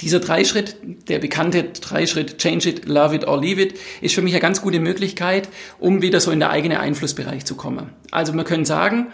Dieser 0.01 0.19
Dreischritt, 0.19 0.75
der 1.07 1.17
bekannte 1.17 1.63
Dreischritt 1.63 2.37
Change 2.37 2.69
it, 2.69 2.85
Love 2.85 3.15
it 3.15 3.27
or 3.27 3.41
Leave 3.41 3.61
it, 3.61 3.79
ist 4.01 4.13
für 4.13 4.21
mich 4.21 4.33
eine 4.33 4.41
ganz 4.41 4.61
gute 4.61 4.79
Möglichkeit, 4.79 5.49
um 5.79 6.03
wieder 6.03 6.19
so 6.19 6.29
in 6.29 6.39
der 6.39 6.51
eigene 6.51 6.79
Einflussbereich 6.79 7.45
zu 7.45 7.55
kommen. 7.55 7.89
Also 8.11 8.33
wir 8.33 8.43
können 8.43 8.65
sagen, 8.65 9.07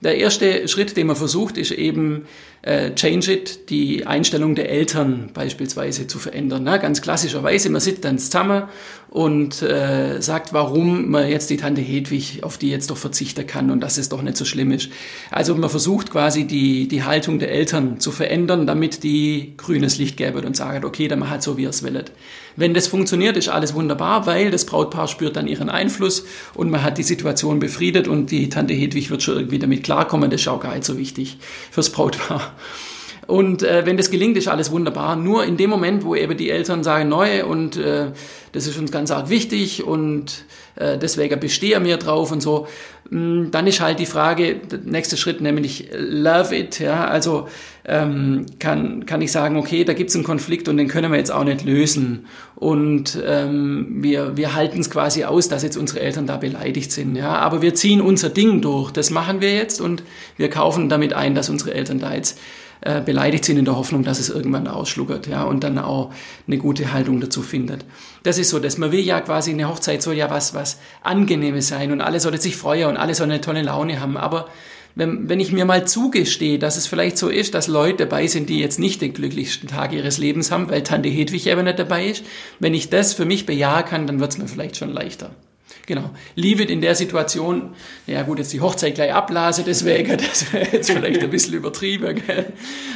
der 0.00 0.16
erste 0.16 0.68
Schritt, 0.68 0.96
den 0.96 1.08
man 1.08 1.16
versucht, 1.16 1.56
ist 1.56 1.72
eben 1.72 2.26
äh, 2.62 2.94
Change 2.94 3.32
It, 3.32 3.70
die 3.70 4.06
Einstellung 4.06 4.54
der 4.54 4.70
Eltern 4.70 5.30
beispielsweise 5.34 6.06
zu 6.06 6.20
verändern. 6.20 6.62
Ne? 6.62 6.78
Ganz 6.78 7.02
klassischerweise, 7.02 7.68
man 7.70 7.80
sitzt 7.80 8.04
dann 8.04 8.18
zusammen 8.18 8.64
und 9.10 9.62
äh, 9.62 10.20
sagt, 10.20 10.52
warum 10.52 11.10
man 11.10 11.28
jetzt 11.28 11.48
die 11.48 11.56
Tante 11.56 11.80
Hedwig, 11.80 12.40
auf 12.42 12.58
die 12.58 12.68
jetzt 12.68 12.90
doch 12.90 12.96
verzichten 12.96 13.46
kann 13.46 13.70
und 13.70 13.80
dass 13.80 13.96
es 13.96 14.10
doch 14.10 14.20
nicht 14.20 14.36
so 14.36 14.44
schlimm 14.44 14.70
ist. 14.70 14.90
Also 15.30 15.54
man 15.54 15.70
versucht 15.70 16.10
quasi 16.10 16.44
die, 16.44 16.88
die 16.88 17.04
Haltung 17.04 17.38
der 17.38 17.50
Eltern 17.50 18.00
zu 18.00 18.10
verändern, 18.10 18.66
damit 18.66 19.02
die 19.02 19.54
grünes 19.56 19.98
Licht 19.98 20.16
geben 20.18 20.44
und 20.44 20.56
sagen, 20.56 20.84
okay, 20.84 21.08
dann 21.08 21.20
macht 21.20 21.42
so, 21.42 21.56
wie 21.56 21.62
ihr 21.62 21.70
es 21.70 21.82
willet. 21.82 22.12
Wenn 22.56 22.74
das 22.74 22.86
funktioniert, 22.86 23.36
ist 23.36 23.48
alles 23.48 23.72
wunderbar, 23.72 24.26
weil 24.26 24.50
das 24.50 24.66
Brautpaar 24.66 25.08
spürt 25.08 25.36
dann 25.36 25.46
ihren 25.46 25.70
Einfluss 25.70 26.24
und 26.54 26.70
man 26.70 26.82
hat 26.82 26.98
die 26.98 27.02
Situation 27.02 27.60
befriedet 27.60 28.08
und 28.08 28.30
die 28.30 28.48
Tante 28.50 28.74
Hedwig 28.74 29.10
wird 29.10 29.22
schon 29.22 29.36
irgendwie 29.36 29.58
damit 29.58 29.84
klarkommen, 29.84 30.30
das 30.30 30.42
ist 30.42 30.48
auch 30.48 30.60
gar 30.60 30.74
nicht 30.74 30.84
so 30.84 30.98
wichtig 30.98 31.38
fürs 31.70 31.90
Brautpaar. 31.90 32.52
Und 33.28 33.62
äh, 33.62 33.84
wenn 33.84 33.98
das 33.98 34.10
gelingt, 34.10 34.38
ist 34.38 34.48
alles 34.48 34.70
wunderbar. 34.70 35.14
Nur 35.14 35.44
in 35.44 35.58
dem 35.58 35.68
Moment, 35.68 36.02
wo 36.02 36.14
eben 36.14 36.34
die 36.38 36.48
Eltern 36.48 36.82
sagen, 36.82 37.10
neu 37.10 37.44
und 37.44 37.76
äh, 37.76 38.06
das 38.52 38.66
ist 38.66 38.78
uns 38.78 38.90
ganz 38.90 39.10
arg 39.10 39.30
wichtig 39.30 39.84
und 39.84 40.44
äh, 40.76 40.98
deswegen 40.98 41.38
bestehe 41.40 41.78
mir 41.80 41.96
drauf 41.96 42.32
und 42.32 42.40
so, 42.40 42.66
mm, 43.10 43.50
dann 43.50 43.66
ist 43.66 43.80
halt 43.80 43.98
die 43.98 44.06
Frage, 44.06 44.56
der 44.56 44.80
nächste 44.84 45.16
Schritt 45.16 45.40
nämlich 45.40 45.90
love 45.92 46.54
it. 46.56 46.78
Ja, 46.78 47.06
also 47.06 47.48
ähm, 47.84 48.46
kann 48.58 49.06
kann 49.06 49.20
ich 49.22 49.32
sagen, 49.32 49.56
okay, 49.56 49.84
da 49.84 49.94
gibt's 49.94 50.14
einen 50.14 50.24
Konflikt 50.24 50.68
und 50.68 50.76
den 50.76 50.88
können 50.88 51.10
wir 51.10 51.18
jetzt 51.18 51.32
auch 51.32 51.44
nicht 51.44 51.64
lösen 51.64 52.26
und 52.54 53.18
ähm, 53.26 54.02
wir 54.02 54.36
wir 54.36 54.54
halten 54.54 54.80
es 54.80 54.90
quasi 54.90 55.24
aus, 55.24 55.48
dass 55.48 55.62
jetzt 55.62 55.76
unsere 55.76 56.00
Eltern 56.00 56.26
da 56.26 56.36
beleidigt 56.36 56.92
sind. 56.92 57.16
Ja, 57.16 57.36
aber 57.36 57.62
wir 57.62 57.74
ziehen 57.74 58.00
unser 58.00 58.30
Ding 58.30 58.60
durch. 58.60 58.90
Das 58.90 59.10
machen 59.10 59.40
wir 59.40 59.54
jetzt 59.54 59.80
und 59.80 60.02
wir 60.36 60.50
kaufen 60.50 60.88
damit 60.88 61.12
ein, 61.12 61.34
dass 61.34 61.48
unsere 61.48 61.74
Eltern 61.74 61.98
da 61.98 62.14
jetzt 62.14 62.38
äh, 62.80 63.00
beleidigt 63.00 63.44
sind 63.44 63.58
in 63.58 63.64
der 63.64 63.76
Hoffnung, 63.76 64.04
dass 64.04 64.20
es 64.20 64.30
irgendwann 64.30 64.68
ausschluckert, 64.68 65.26
ja, 65.26 65.42
und 65.42 65.64
dann 65.64 65.78
auch 65.78 66.12
eine 66.46 66.58
gute 66.58 66.92
Haltung 66.92 67.20
dazu 67.20 67.42
findet. 67.42 67.84
Das 68.22 68.37
ist 68.38 68.50
so, 68.50 68.58
dass 68.58 68.78
man 68.78 68.92
will 68.92 69.00
ja 69.00 69.20
quasi 69.20 69.50
eine 69.50 69.68
Hochzeit 69.68 70.02
soll 70.02 70.14
ja 70.14 70.30
was, 70.30 70.54
was 70.54 70.78
Angenehmes 71.02 71.68
sein 71.68 71.92
und 71.92 72.00
alle 72.00 72.20
sollen 72.20 72.40
sich 72.40 72.56
freuen 72.56 72.88
und 72.88 72.96
alle 72.96 73.14
sollen 73.14 73.30
eine 73.30 73.40
tolle 73.40 73.62
Laune 73.62 74.00
haben, 74.00 74.16
aber 74.16 74.48
wenn, 74.98 75.28
wenn 75.28 75.38
ich 75.38 75.52
mir 75.52 75.64
mal 75.64 75.86
zugestehe, 75.86 76.58
dass 76.58 76.76
es 76.76 76.88
vielleicht 76.88 77.18
so 77.18 77.28
ist, 77.28 77.54
dass 77.54 77.68
Leute 77.68 78.06
dabei 78.06 78.26
sind, 78.26 78.48
die 78.48 78.58
jetzt 78.58 78.80
nicht 78.80 79.00
den 79.00 79.12
glücklichsten 79.12 79.68
Tag 79.68 79.92
ihres 79.92 80.18
Lebens 80.18 80.50
haben, 80.50 80.68
weil 80.70 80.82
Tante 80.82 81.08
Hedwig 81.08 81.46
eben 81.46 81.64
nicht 81.64 81.78
dabei 81.78 82.06
ist, 82.06 82.24
wenn 82.58 82.74
ich 82.74 82.90
das 82.90 83.14
für 83.14 83.24
mich 83.24 83.46
bejahen 83.46 83.84
kann, 83.84 84.06
dann 84.08 84.18
wird 84.18 84.32
es 84.32 84.38
mir 84.38 84.48
vielleicht 84.48 84.76
schon 84.76 84.92
leichter. 84.92 85.30
Genau. 85.86 86.10
It 86.34 86.68
in 86.68 86.80
der 86.80 86.94
Situation, 86.94 87.70
ja 88.06 88.22
gut, 88.22 88.38
jetzt 88.38 88.52
die 88.52 88.60
Hochzeit 88.60 88.94
gleich 88.94 89.14
ablase, 89.14 89.62
deswegen, 89.64 90.16
das 90.18 90.52
wäre 90.52 90.68
jetzt 90.72 90.90
vielleicht 90.90 91.22
ein 91.22 91.30
bisschen 91.30 91.54
übertrieben. 91.54 92.20
Gell? 92.26 92.52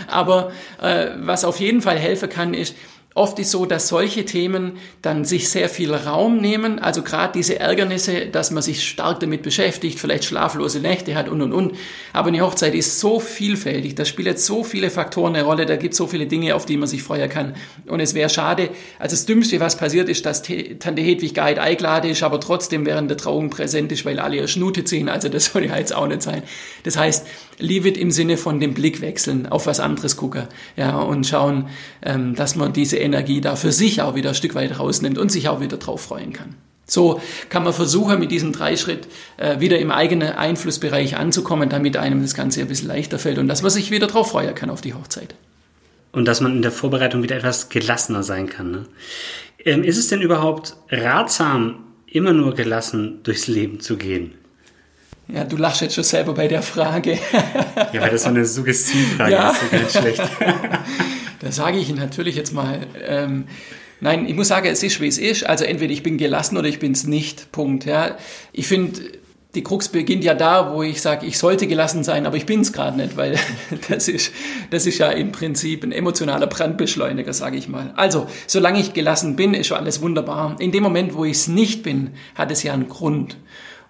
Aber 0.08 0.52
äh, 0.80 1.10
was 1.20 1.44
auf 1.44 1.60
jeden 1.60 1.82
Fall 1.82 1.98
helfen 1.98 2.28
kann, 2.28 2.52
ist, 2.52 2.74
Oft 3.14 3.38
ist 3.38 3.50
so, 3.50 3.66
dass 3.66 3.88
solche 3.88 4.24
Themen 4.24 4.78
dann 5.02 5.24
sich 5.24 5.50
sehr 5.50 5.68
viel 5.68 5.94
Raum 5.94 6.38
nehmen, 6.40 6.78
also 6.78 7.02
gerade 7.02 7.34
diese 7.34 7.58
Ärgernisse, 7.58 8.26
dass 8.26 8.50
man 8.50 8.62
sich 8.62 8.88
stark 8.88 9.20
damit 9.20 9.42
beschäftigt, 9.42 9.98
vielleicht 9.98 10.24
schlaflose 10.24 10.80
Nächte 10.80 11.14
hat 11.14 11.28
und 11.28 11.42
und 11.42 11.52
und. 11.52 11.76
Aber 12.14 12.28
eine 12.28 12.40
Hochzeit 12.40 12.74
ist 12.74 13.00
so 13.00 13.20
vielfältig, 13.20 13.94
da 13.94 14.04
spielen 14.04 14.36
so 14.36 14.64
viele 14.64 14.88
Faktoren 14.88 15.36
eine 15.36 15.44
Rolle, 15.44 15.66
da 15.66 15.76
gibt 15.76 15.92
es 15.92 15.98
so 15.98 16.06
viele 16.06 16.26
Dinge, 16.26 16.54
auf 16.54 16.64
die 16.64 16.78
man 16.78 16.88
sich 16.88 17.02
freuen 17.02 17.28
kann. 17.28 17.54
Und 17.86 18.00
es 18.00 18.14
wäre 18.14 18.30
schade, 18.30 18.70
also 18.98 19.14
das 19.14 19.26
Dümmste, 19.26 19.60
was 19.60 19.76
passiert 19.76 20.08
ist, 20.08 20.24
dass 20.24 20.42
Tante 20.42 21.02
Hedwig 21.02 21.34
gar 21.34 21.50
nicht 21.50 21.58
eingeladen 21.58 22.10
ist, 22.10 22.22
aber 22.22 22.40
trotzdem 22.40 22.86
während 22.86 23.10
der 23.10 23.18
Trauung 23.18 23.50
präsent 23.50 23.92
ist, 23.92 24.06
weil 24.06 24.18
alle 24.20 24.36
ihr 24.36 24.48
Schnute 24.48 24.84
ziehen. 24.84 25.08
Also 25.10 25.28
das 25.28 25.46
soll 25.52 25.66
ja 25.66 25.76
jetzt 25.76 25.94
auch 25.94 26.06
nicht 26.06 26.22
sein. 26.22 26.42
Das 26.84 26.96
heißt, 26.96 27.26
leave 27.62 27.88
it 27.88 27.96
im 27.96 28.10
Sinne 28.10 28.36
von 28.36 28.60
dem 28.60 28.74
Blick 28.74 29.00
wechseln, 29.00 29.46
auf 29.46 29.66
was 29.66 29.80
anderes 29.80 30.16
gucken, 30.16 30.48
ja, 30.76 30.98
und 30.98 31.26
schauen, 31.26 31.68
ähm, 32.02 32.34
dass 32.34 32.56
man 32.56 32.72
diese 32.72 32.98
Energie 32.98 33.40
da 33.40 33.56
für 33.56 33.72
sich 33.72 34.02
auch 34.02 34.14
wieder 34.14 34.30
ein 34.30 34.34
Stück 34.34 34.54
weit 34.54 34.78
rausnimmt 34.78 35.18
und 35.18 35.30
sich 35.30 35.48
auch 35.48 35.60
wieder 35.60 35.78
drauf 35.78 36.02
freuen 36.02 36.32
kann. 36.32 36.56
So 36.86 37.20
kann 37.48 37.64
man 37.64 37.72
versuchen, 37.72 38.18
mit 38.18 38.30
diesem 38.32 38.52
Dreischritt 38.52 39.06
äh, 39.38 39.60
wieder 39.60 39.78
im 39.78 39.90
eigenen 39.90 40.32
Einflussbereich 40.32 41.16
anzukommen, 41.16 41.70
damit 41.70 41.96
einem 41.96 42.20
das 42.20 42.34
Ganze 42.34 42.60
ein 42.60 42.68
bisschen 42.68 42.88
leichter 42.88 43.18
fällt 43.18 43.38
und 43.38 43.48
dass 43.48 43.62
man 43.62 43.70
sich 43.70 43.90
wieder 43.90 44.08
drauf 44.08 44.32
freuen 44.32 44.54
kann 44.54 44.68
auf 44.68 44.80
die 44.80 44.94
Hochzeit. 44.94 45.34
Und 46.10 46.26
dass 46.26 46.42
man 46.42 46.56
in 46.56 46.62
der 46.62 46.72
Vorbereitung 46.72 47.22
wieder 47.22 47.36
etwas 47.36 47.70
gelassener 47.70 48.22
sein 48.22 48.48
kann. 48.48 48.70
Ne? 48.70 48.86
Ähm, 49.64 49.84
ist 49.84 49.96
es 49.96 50.08
denn 50.08 50.20
überhaupt 50.20 50.76
ratsam, 50.90 51.84
immer 52.06 52.34
nur 52.34 52.54
gelassen 52.54 53.20
durchs 53.22 53.46
Leben 53.46 53.80
zu 53.80 53.96
gehen? 53.96 54.34
Ja, 55.28 55.44
du 55.44 55.56
lachst 55.56 55.80
jetzt 55.80 55.94
schon 55.94 56.04
selber 56.04 56.34
bei 56.34 56.48
der 56.48 56.62
Frage. 56.62 57.18
ja, 57.92 58.00
weil 58.00 58.10
das 58.10 58.24
so 58.24 58.28
eine 58.28 58.44
Suggestivfrage 58.44 59.32
ja. 59.32 59.50
ist, 59.50 59.60
so 59.60 59.66
ganz 59.70 59.92
schlecht. 59.92 60.22
da 61.40 61.52
sage 61.52 61.78
ich 61.78 61.94
natürlich 61.94 62.36
jetzt 62.36 62.52
mal, 62.52 62.80
ähm, 63.06 63.44
nein, 64.00 64.26
ich 64.26 64.34
muss 64.34 64.48
sagen, 64.48 64.66
es 64.66 64.82
ist, 64.82 65.00
wie 65.00 65.06
es 65.06 65.18
ist. 65.18 65.44
Also 65.44 65.64
entweder 65.64 65.92
ich 65.92 66.02
bin 66.02 66.18
gelassen 66.18 66.56
oder 66.58 66.68
ich 66.68 66.78
bin 66.78 66.92
es 66.92 67.06
nicht. 67.06 67.52
Punkt. 67.52 67.84
Ja. 67.86 68.16
Ich 68.52 68.66
finde, 68.66 69.00
die 69.54 69.62
Krux 69.62 69.88
beginnt 69.88 70.24
ja 70.24 70.34
da, 70.34 70.74
wo 70.74 70.82
ich 70.82 71.02
sage, 71.02 71.26
ich 71.26 71.38
sollte 71.38 71.66
gelassen 71.66 72.04
sein, 72.04 72.26
aber 72.26 72.36
ich 72.36 72.46
bin 72.46 72.60
es 72.60 72.72
gerade 72.72 72.96
nicht, 72.96 73.16
weil 73.16 73.38
das 73.88 74.08
ist, 74.08 74.32
das 74.70 74.86
ist 74.86 74.98
ja 74.98 75.10
im 75.10 75.30
Prinzip 75.30 75.84
ein 75.84 75.92
emotionaler 75.92 76.46
Brandbeschleuniger, 76.46 77.32
sage 77.32 77.56
ich 77.56 77.68
mal. 77.68 77.92
Also, 77.96 78.26
solange 78.46 78.80
ich 78.80 78.94
gelassen 78.94 79.36
bin, 79.36 79.54
ist 79.54 79.68
schon 79.68 79.76
alles 79.76 80.00
wunderbar. 80.00 80.56
In 80.58 80.72
dem 80.72 80.82
Moment, 80.82 81.14
wo 81.14 81.24
ich 81.24 81.32
es 81.32 81.48
nicht 81.48 81.82
bin, 81.82 82.10
hat 82.34 82.50
es 82.50 82.62
ja 82.62 82.72
einen 82.72 82.88
Grund. 82.88 83.36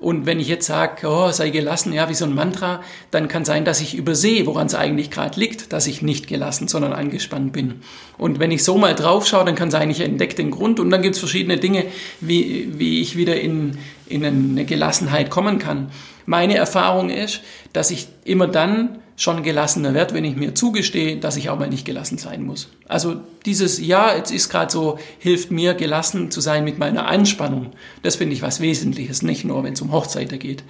Und 0.03 0.27
wenn 0.27 0.41
ich 0.41 0.49
jetzt 0.49 0.67
sage, 0.67 1.07
oh, 1.07 1.31
sei 1.31 1.51
gelassen, 1.51 1.93
ja, 1.93 2.09
wie 2.09 2.15
so 2.15 2.25
ein 2.25 2.35
Mantra, 2.35 2.83
dann 3.13 3.29
kann 3.29 3.45
sein, 3.45 3.65
dass 3.65 3.81
ich 3.81 3.95
übersehe, 3.95 4.47
woran 4.47 4.67
es 4.67 4.75
eigentlich 4.75 5.13
gerade 5.13 5.39
liegt, 5.39 5.73
dass 5.73 5.87
ich 5.87 6.03
nicht 6.03 6.27
gelassen, 6.27 6.67
sondern 6.67 6.93
angespannt 6.93 7.53
bin. 7.53 7.83
Und 8.19 8.41
wenn 8.41 8.51
ich 8.51 8.65
so 8.65 8.77
mal 8.77 8.97
drauf 8.97 9.29
schaue, 9.29 9.45
dann 9.45 9.55
kann 9.55 9.71
sein, 9.71 9.91
ich 9.91 10.01
entdecke 10.01 10.35
den 10.35 10.51
Grund 10.51 10.81
und 10.81 10.91
dann 10.91 11.03
gibt 11.03 11.15
es 11.15 11.21
verschiedene 11.21 11.57
Dinge, 11.57 11.85
wie, 12.21 12.69
wie 12.79 13.01
ich 13.01 13.17
wieder 13.17 13.41
in, 13.41 13.79
in 14.09 14.25
eine 14.25 14.65
Gelassenheit 14.65 15.31
kommen 15.31 15.61
kann. 15.61 15.93
Meine 16.27 16.57
Erfahrung 16.57 17.09
ist, 17.09 17.41
dass 17.73 17.93
ich 17.93 18.09
immer 18.25 18.49
dann 18.49 18.99
schon 19.17 19.43
gelassener 19.43 19.95
werde, 19.95 20.15
wenn 20.15 20.25
ich 20.25 20.37
mir 20.37 20.55
zugestehe, 20.55 21.19
dass 21.19 21.37
ich 21.37 21.51
auch 21.51 21.59
mal 21.59 21.69
nicht 21.69 21.85
gelassen 21.85 22.19
sein 22.19 22.45
muss. 22.45 22.69
Also 22.89 23.17
dieses 23.45 23.79
Ja, 23.79 24.17
jetzt 24.17 24.31
ist 24.31 24.49
gerade 24.49 24.73
so, 24.73 24.99
hilft 25.19 25.51
mir 25.51 25.75
gelassen 25.75 26.31
zu 26.31 26.41
sein 26.41 26.65
mit 26.65 26.79
meiner 26.79 27.07
Anspannung. 27.07 27.73
Das 28.03 28.17
finde 28.17 28.35
ich 28.35 28.43
was 28.43 28.61
Wesentliches, 28.61 29.23
nicht 29.23 29.45
nur, 29.45 29.65
wenn 29.65 29.75
es 29.75 29.83
um 29.83 29.93
Hochzeiten 29.93 30.39
geht. 30.39 30.65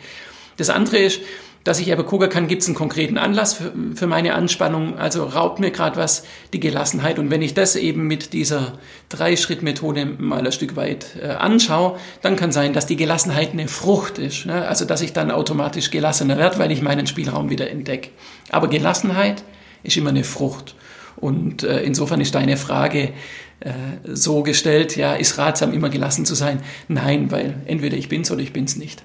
Das 0.56 0.70
andere 0.70 0.98
ist, 0.98 1.20
dass 1.64 1.78
ich 1.78 1.92
aber 1.92 2.04
gucken 2.04 2.28
kann, 2.28 2.48
gibt 2.48 2.62
es 2.62 2.68
einen 2.68 2.74
konkreten 2.74 3.18
Anlass 3.18 3.54
für, 3.54 3.72
für 3.94 4.06
meine 4.06 4.34
Anspannung, 4.34 4.98
also 4.98 5.24
raubt 5.24 5.60
mir 5.60 5.70
gerade 5.70 5.96
was 5.96 6.24
die 6.52 6.60
Gelassenheit. 6.60 7.18
Und 7.18 7.30
wenn 7.30 7.42
ich 7.42 7.54
das 7.54 7.76
eben 7.76 8.06
mit 8.06 8.32
dieser 8.32 8.78
Drei-Schritt-Methode 9.08 10.06
mal 10.06 10.44
ein 10.44 10.52
Stück 10.52 10.76
weit 10.76 11.16
äh, 11.20 11.28
anschaue, 11.28 11.98
dann 12.20 12.36
kann 12.36 12.52
sein, 12.52 12.72
dass 12.72 12.86
die 12.86 12.96
Gelassenheit 12.96 13.52
eine 13.52 13.68
Frucht 13.68 14.18
ist. 14.18 14.46
Ne? 14.46 14.66
Also 14.66 14.84
dass 14.84 15.02
ich 15.02 15.12
dann 15.12 15.30
automatisch 15.30 15.90
gelassener 15.90 16.36
werde, 16.38 16.58
weil 16.58 16.72
ich 16.72 16.82
meinen 16.82 17.06
Spielraum 17.06 17.50
wieder 17.50 17.70
entdecke. 17.70 18.10
Aber 18.50 18.68
Gelassenheit 18.68 19.44
ist 19.82 19.96
immer 19.96 20.10
eine 20.10 20.24
Frucht. 20.24 20.74
Und 21.16 21.62
äh, 21.62 21.82
insofern 21.82 22.20
ist 22.20 22.34
deine 22.34 22.56
Frage 22.56 23.12
äh, 23.60 23.70
so 24.04 24.42
gestellt, 24.42 24.96
ja, 24.96 25.14
ist 25.14 25.38
ratsam, 25.38 25.72
immer 25.72 25.88
gelassen 25.88 26.24
zu 26.24 26.34
sein? 26.34 26.60
Nein, 26.88 27.30
weil 27.30 27.62
entweder 27.66 27.96
ich 27.96 28.08
bin's 28.08 28.30
oder 28.30 28.40
ich 28.40 28.52
bin's 28.52 28.76
nicht. 28.76 29.04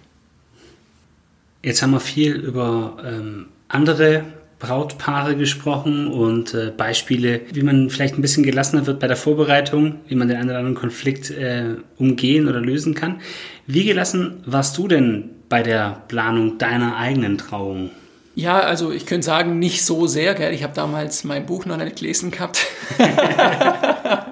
Jetzt 1.67 1.81
haben 1.81 1.91
wir 1.91 1.99
viel 1.99 2.31
über 2.31 2.95
ähm, 3.05 3.47
andere 3.67 4.23
Brautpaare 4.57 5.35
gesprochen 5.35 6.07
und 6.07 6.53
äh, 6.53 6.71
Beispiele, 6.71 7.41
wie 7.51 7.61
man 7.61 7.89
vielleicht 7.89 8.17
ein 8.17 8.21
bisschen 8.21 8.43
gelassener 8.43 8.87
wird 8.87 9.01
bei 9.01 9.07
der 9.07 9.17
Vorbereitung, 9.17 9.95
wie 10.07 10.15
man 10.15 10.29
den 10.29 10.37
einen 10.37 10.47
oder 10.49 10.59
anderen 10.59 10.77
Konflikt 10.77 11.29
äh, 11.29 11.75
umgehen 11.97 12.47
oder 12.47 12.61
lösen 12.61 12.93
kann. 12.93 13.19
Wie 13.65 13.83
gelassen 13.83 14.43
warst 14.45 14.77
du 14.77 14.87
denn 14.87 15.31
bei 15.49 15.61
der 15.61 16.03
Planung 16.07 16.57
deiner 16.57 16.95
eigenen 16.95 17.37
Trauung? 17.37 17.91
Ja, 18.33 18.61
also 18.61 18.93
ich 18.93 19.05
könnte 19.05 19.25
sagen, 19.25 19.59
nicht 19.59 19.83
so 19.83 20.07
sehr. 20.07 20.35
Gell? 20.35 20.53
Ich 20.53 20.63
habe 20.63 20.73
damals 20.73 21.25
mein 21.25 21.45
Buch 21.45 21.65
noch 21.65 21.75
nicht 21.75 21.97
gelesen 21.97 22.31
gehabt. 22.31 22.65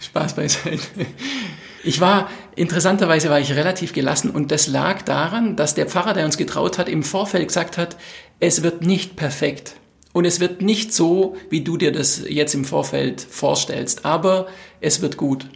Spaß 0.00 0.36
beiseite. 0.36 0.78
Ich 1.82 2.00
war, 2.00 2.30
interessanterweise 2.56 3.30
war 3.30 3.40
ich 3.40 3.54
relativ 3.54 3.92
gelassen 3.92 4.30
und 4.30 4.50
das 4.50 4.66
lag 4.66 5.02
daran, 5.02 5.56
dass 5.56 5.74
der 5.74 5.86
Pfarrer, 5.86 6.14
der 6.14 6.24
uns 6.24 6.36
getraut 6.36 6.78
hat, 6.78 6.88
im 6.88 7.02
Vorfeld 7.02 7.48
gesagt 7.48 7.78
hat, 7.78 7.96
es 8.40 8.62
wird 8.62 8.82
nicht 8.82 9.16
perfekt. 9.16 9.76
Und 10.12 10.24
es 10.26 10.38
wird 10.38 10.62
nicht 10.62 10.92
so, 10.92 11.34
wie 11.50 11.62
du 11.62 11.76
dir 11.76 11.90
das 11.90 12.22
jetzt 12.28 12.54
im 12.54 12.64
Vorfeld 12.64 13.20
vorstellst, 13.20 14.04
aber 14.04 14.46
es 14.80 15.02
wird 15.02 15.16
gut. 15.16 15.48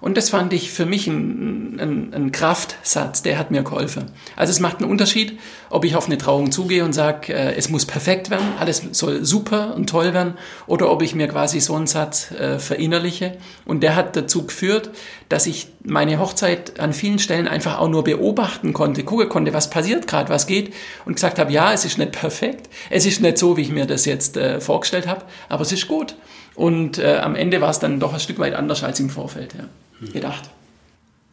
Und 0.00 0.16
das 0.16 0.30
fand 0.30 0.52
ich 0.54 0.70
für 0.70 0.86
mich 0.86 1.06
ein, 1.06 1.78
ein, 1.78 2.14
ein, 2.14 2.32
Kraftsatz, 2.32 3.22
der 3.22 3.38
hat 3.38 3.50
mir 3.50 3.62
geholfen. 3.62 4.10
Also 4.34 4.50
es 4.50 4.58
macht 4.58 4.78
einen 4.78 4.90
Unterschied, 4.90 5.38
ob 5.68 5.84
ich 5.84 5.94
auf 5.94 6.06
eine 6.06 6.16
Trauung 6.16 6.50
zugehe 6.50 6.84
und 6.84 6.94
sage, 6.94 7.34
äh, 7.34 7.54
es 7.54 7.68
muss 7.68 7.84
perfekt 7.84 8.30
werden, 8.30 8.46
alles 8.58 8.82
soll 8.92 9.24
super 9.24 9.74
und 9.74 9.90
toll 9.90 10.14
werden, 10.14 10.34
oder 10.66 10.90
ob 10.90 11.02
ich 11.02 11.14
mir 11.14 11.28
quasi 11.28 11.60
so 11.60 11.74
einen 11.74 11.86
Satz 11.86 12.30
äh, 12.30 12.58
verinnerliche. 12.58 13.36
Und 13.66 13.82
der 13.82 13.94
hat 13.94 14.16
dazu 14.16 14.46
geführt, 14.46 14.90
dass 15.28 15.46
ich 15.46 15.68
meine 15.84 16.18
Hochzeit 16.18 16.80
an 16.80 16.94
vielen 16.94 17.18
Stellen 17.18 17.46
einfach 17.46 17.78
auch 17.78 17.88
nur 17.88 18.04
beobachten 18.04 18.72
konnte, 18.72 19.04
gucken 19.04 19.28
konnte, 19.28 19.52
was 19.52 19.68
passiert 19.68 20.06
gerade, 20.06 20.30
was 20.30 20.46
geht, 20.46 20.72
und 21.04 21.14
gesagt 21.14 21.38
habe, 21.38 21.52
ja, 21.52 21.74
es 21.74 21.84
ist 21.84 21.98
nicht 21.98 22.12
perfekt, 22.12 22.70
es 22.88 23.04
ist 23.04 23.20
nicht 23.20 23.36
so, 23.36 23.58
wie 23.58 23.62
ich 23.62 23.70
mir 23.70 23.84
das 23.84 24.06
jetzt 24.06 24.38
äh, 24.38 24.60
vorgestellt 24.62 25.06
habe, 25.06 25.24
aber 25.50 25.62
es 25.62 25.72
ist 25.72 25.88
gut. 25.88 26.16
Und 26.54 26.98
äh, 26.98 27.18
am 27.18 27.36
Ende 27.36 27.60
war 27.60 27.70
es 27.70 27.78
dann 27.78 28.00
doch 28.00 28.12
ein 28.12 28.20
Stück 28.20 28.38
weit 28.38 28.54
anders 28.54 28.82
als 28.82 28.98
im 28.98 29.10
Vorfeld. 29.10 29.54
Ja 29.54 29.64
gedacht. 30.12 30.50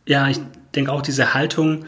Ja, 0.05 0.29
ich 0.29 0.39
denke 0.75 0.91
auch 0.91 1.01
diese 1.01 1.33
Haltung, 1.33 1.85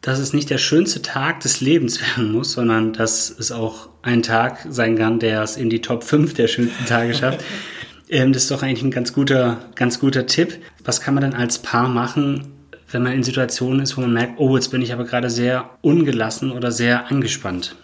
dass 0.00 0.18
es 0.18 0.32
nicht 0.32 0.50
der 0.50 0.58
schönste 0.58 1.02
Tag 1.02 1.40
des 1.40 1.60
Lebens 1.60 2.00
werden 2.16 2.32
muss, 2.32 2.52
sondern 2.52 2.92
dass 2.92 3.30
es 3.30 3.52
auch 3.52 3.88
ein 4.02 4.22
Tag 4.22 4.66
sein 4.68 4.96
kann, 4.96 5.18
der 5.18 5.42
es 5.42 5.56
in 5.56 5.70
die 5.70 5.80
Top 5.80 6.04
5 6.04 6.34
der 6.34 6.48
schönsten 6.48 6.84
Tage 6.86 7.14
schafft. 7.14 7.44
ähm, 8.08 8.32
das 8.32 8.44
ist 8.44 8.50
doch 8.50 8.62
eigentlich 8.62 8.82
ein 8.82 8.90
ganz 8.90 9.12
guter, 9.12 9.58
ganz 9.74 9.98
guter 9.98 10.26
Tipp. 10.26 10.58
Was 10.84 11.00
kann 11.00 11.14
man 11.14 11.22
denn 11.22 11.34
als 11.34 11.58
Paar 11.58 11.88
machen, 11.88 12.52
wenn 12.90 13.02
man 13.02 13.12
in 13.12 13.22
Situationen 13.22 13.82
ist, 13.82 13.96
wo 13.96 14.00
man 14.00 14.12
merkt, 14.12 14.38
oh, 14.38 14.56
jetzt 14.56 14.70
bin 14.70 14.82
ich 14.82 14.92
aber 14.92 15.04
gerade 15.04 15.30
sehr 15.30 15.70
ungelassen 15.82 16.52
oder 16.52 16.72
sehr 16.72 17.10
angespannt? 17.10 17.76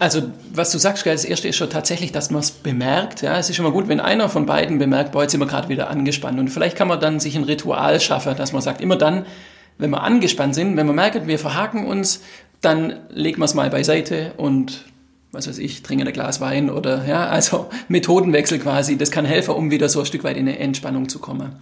Also, 0.00 0.22
was 0.54 0.70
du 0.70 0.78
sagst, 0.78 1.04
das 1.04 1.26
erste 1.26 1.46
ist 1.46 1.56
schon 1.56 1.68
tatsächlich, 1.68 2.10
dass 2.10 2.30
man 2.30 2.40
es 2.40 2.50
bemerkt. 2.50 3.20
Ja, 3.20 3.36
es 3.36 3.50
ist 3.50 3.58
immer 3.58 3.70
gut, 3.70 3.86
wenn 3.86 4.00
einer 4.00 4.30
von 4.30 4.46
beiden 4.46 4.78
bemerkt, 4.78 5.12
boah, 5.12 5.22
jetzt 5.22 5.32
sind 5.32 5.40
wir 5.40 5.46
gerade 5.46 5.68
wieder 5.68 5.90
angespannt. 5.90 6.40
Und 6.40 6.48
vielleicht 6.48 6.74
kann 6.74 6.88
man 6.88 6.98
dann 6.98 7.20
sich 7.20 7.36
ein 7.36 7.44
Ritual 7.44 8.00
schaffen, 8.00 8.34
dass 8.34 8.54
man 8.54 8.62
sagt, 8.62 8.80
immer 8.80 8.96
dann, 8.96 9.26
wenn 9.76 9.90
wir 9.90 10.02
angespannt 10.02 10.54
sind, 10.54 10.78
wenn 10.78 10.86
man 10.86 10.96
merkt, 10.96 11.26
wir 11.26 11.38
verhaken 11.38 11.84
uns, 11.84 12.22
dann 12.62 13.00
legen 13.10 13.40
wir 13.40 13.44
es 13.44 13.52
mal 13.52 13.68
beiseite 13.68 14.32
und 14.38 14.86
was 15.32 15.46
weiß 15.46 15.58
ich, 15.58 15.82
trinken 15.82 16.06
ein 16.06 16.14
Glas 16.14 16.40
Wein 16.40 16.70
oder 16.70 17.04
ja, 17.06 17.26
also 17.28 17.68
Methodenwechsel 17.88 18.58
quasi. 18.58 18.96
Das 18.96 19.10
kann 19.10 19.26
helfen, 19.26 19.54
um 19.54 19.70
wieder 19.70 19.90
so 19.90 20.00
ein 20.00 20.06
Stück 20.06 20.24
weit 20.24 20.38
in 20.38 20.48
eine 20.48 20.58
Entspannung 20.58 21.10
zu 21.10 21.18
kommen. 21.18 21.56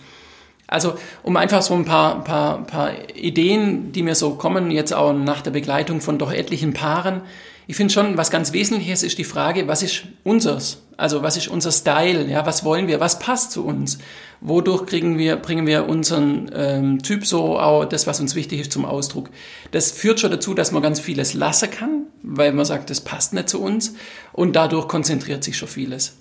Also 0.68 0.94
um 1.24 1.36
einfach 1.36 1.62
so 1.62 1.74
ein 1.74 1.84
paar, 1.84 2.22
paar, 2.22 2.62
paar 2.66 2.92
Ideen, 3.16 3.90
die 3.90 4.04
mir 4.04 4.14
so 4.14 4.36
kommen, 4.36 4.70
jetzt 4.70 4.94
auch 4.94 5.12
nach 5.12 5.40
der 5.40 5.50
Begleitung 5.50 6.00
von 6.00 6.18
doch 6.18 6.32
etlichen 6.32 6.72
Paaren, 6.72 7.22
ich 7.70 7.76
finde 7.76 7.92
schon, 7.92 8.16
was 8.16 8.30
ganz 8.30 8.54
Wesentliches 8.54 9.02
ist 9.02 9.18
die 9.18 9.24
Frage, 9.24 9.68
was 9.68 9.82
ist 9.82 10.04
unseres? 10.24 10.82
Also 10.96 11.22
was 11.22 11.36
ist 11.36 11.48
unser 11.48 11.70
Style? 11.70 12.26
Ja, 12.26 12.46
was 12.46 12.64
wollen 12.64 12.88
wir? 12.88 12.98
Was 12.98 13.18
passt 13.18 13.52
zu 13.52 13.62
uns? 13.62 13.98
Wodurch 14.40 14.86
kriegen 14.86 15.18
wir, 15.18 15.36
bringen 15.36 15.66
wir 15.66 15.86
unseren 15.86 16.50
ähm, 16.54 17.02
Typ 17.02 17.26
so 17.26 17.58
auch 17.58 17.84
das, 17.84 18.06
was 18.06 18.20
uns 18.20 18.34
wichtig 18.34 18.60
ist, 18.60 18.72
zum 18.72 18.86
Ausdruck? 18.86 19.28
Das 19.70 19.90
führt 19.90 20.18
schon 20.18 20.30
dazu, 20.30 20.54
dass 20.54 20.72
man 20.72 20.82
ganz 20.82 20.98
vieles 20.98 21.34
lassen 21.34 21.70
kann, 21.70 22.06
weil 22.22 22.52
man 22.52 22.64
sagt, 22.64 22.88
das 22.88 23.02
passt 23.02 23.34
nicht 23.34 23.50
zu 23.50 23.60
uns 23.60 23.92
und 24.32 24.56
dadurch 24.56 24.88
konzentriert 24.88 25.44
sich 25.44 25.58
schon 25.58 25.68
vieles. 25.68 26.16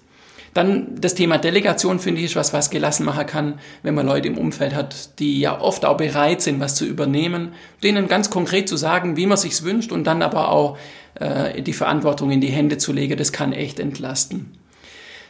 Dann 0.54 1.00
das 1.00 1.14
Thema 1.16 1.38
Delegation 1.38 2.00
finde 2.00 2.20
ich 2.20 2.28
ist 2.28 2.36
was, 2.36 2.52
was 2.52 2.72
gelassen 2.72 3.06
machen 3.06 3.26
kann, 3.26 3.60
wenn 3.84 3.96
man 3.96 4.08
Leute 4.08 4.28
im 4.28 4.38
Umfeld 4.38 4.76
hat, 4.76 5.20
die 5.20 5.40
ja 5.40 5.62
oft 5.62 5.86
auch 5.86 5.98
bereit 5.98 6.42
sind, 6.42 6.60
was 6.60 6.76
zu 6.76 6.84
übernehmen, 6.84 7.54
denen 7.84 8.08
ganz 8.08 8.30
konkret 8.30 8.68
zu 8.68 8.76
sagen, 8.76 9.16
wie 9.16 9.28
man 9.28 9.38
sich's 9.38 9.64
wünscht 9.64 9.94
und 9.94 10.06
dann 10.06 10.22
aber 10.22 10.50
auch 10.50 10.78
äh, 11.20 11.62
die 11.62 11.74
Verantwortung 11.74 12.32
in 12.32 12.42
die 12.42 12.48
Hände 12.48 12.78
zu 12.78 12.94
legen, 12.94 13.18
das 13.18 13.32
kann 13.32 13.54
echt 13.54 13.80
entlasten. 13.80 14.58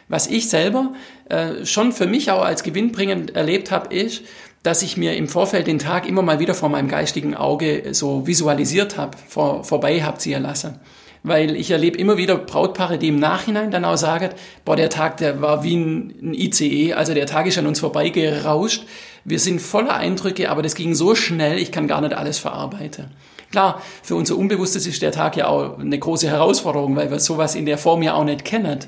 Was 0.08 0.26
ich 0.26 0.48
selber 0.48 0.92
äh, 1.28 1.66
schon 1.66 1.92
für 1.92 2.06
mich 2.06 2.30
auch 2.30 2.42
als 2.42 2.62
gewinnbringend 2.62 3.36
erlebt 3.36 3.70
habe, 3.70 3.94
ist, 3.94 4.22
dass 4.62 4.82
ich 4.82 4.96
mir 4.96 5.16
im 5.16 5.28
Vorfeld 5.28 5.66
den 5.66 5.78
Tag 5.78 6.08
immer 6.08 6.22
mal 6.22 6.40
wieder 6.40 6.54
vor 6.54 6.68
meinem 6.68 6.88
geistigen 6.88 7.34
Auge 7.34 7.82
so 7.92 8.26
visualisiert 8.26 8.96
habe, 8.96 9.16
vor, 9.28 9.64
vorbei 9.64 10.02
habe 10.02 10.18
ziehen 10.18 10.42
lassen. 10.42 10.80
Weil 11.22 11.56
ich 11.56 11.70
erlebe 11.70 11.98
immer 11.98 12.16
wieder 12.16 12.36
Brautpaare, 12.36 12.98
die 12.98 13.08
im 13.08 13.18
Nachhinein 13.18 13.70
dann 13.70 13.84
auch 13.84 13.96
sagen, 13.96 14.30
boah, 14.64 14.76
der 14.76 14.88
Tag, 14.88 15.18
der 15.18 15.42
war 15.42 15.62
wie 15.62 15.76
ein, 15.76 16.34
ICE, 16.34 16.94
also 16.94 17.12
der 17.12 17.26
Tag 17.26 17.46
ist 17.46 17.58
an 17.58 17.66
uns 17.66 17.80
vorbeigerauscht. 17.80 18.84
Wir 19.24 19.38
sind 19.38 19.60
voller 19.60 19.94
Eindrücke, 19.94 20.48
aber 20.50 20.62
das 20.62 20.74
ging 20.74 20.94
so 20.94 21.14
schnell, 21.14 21.58
ich 21.58 21.72
kann 21.72 21.86
gar 21.86 22.00
nicht 22.00 22.14
alles 22.14 22.38
verarbeiten. 22.38 23.10
Klar, 23.50 23.82
für 24.02 24.14
unser 24.14 24.36
Unbewusstes 24.36 24.86
ist 24.86 25.00
der 25.00 25.12
Tag 25.12 25.36
ja 25.36 25.48
auch 25.48 25.78
eine 25.78 25.98
große 25.98 26.28
Herausforderung, 26.28 26.96
weil 26.96 27.10
wir 27.10 27.18
sowas 27.18 27.54
in 27.54 27.66
der 27.66 27.78
Form 27.78 28.02
ja 28.02 28.14
auch 28.14 28.24
nicht 28.24 28.44
kennen. 28.44 28.80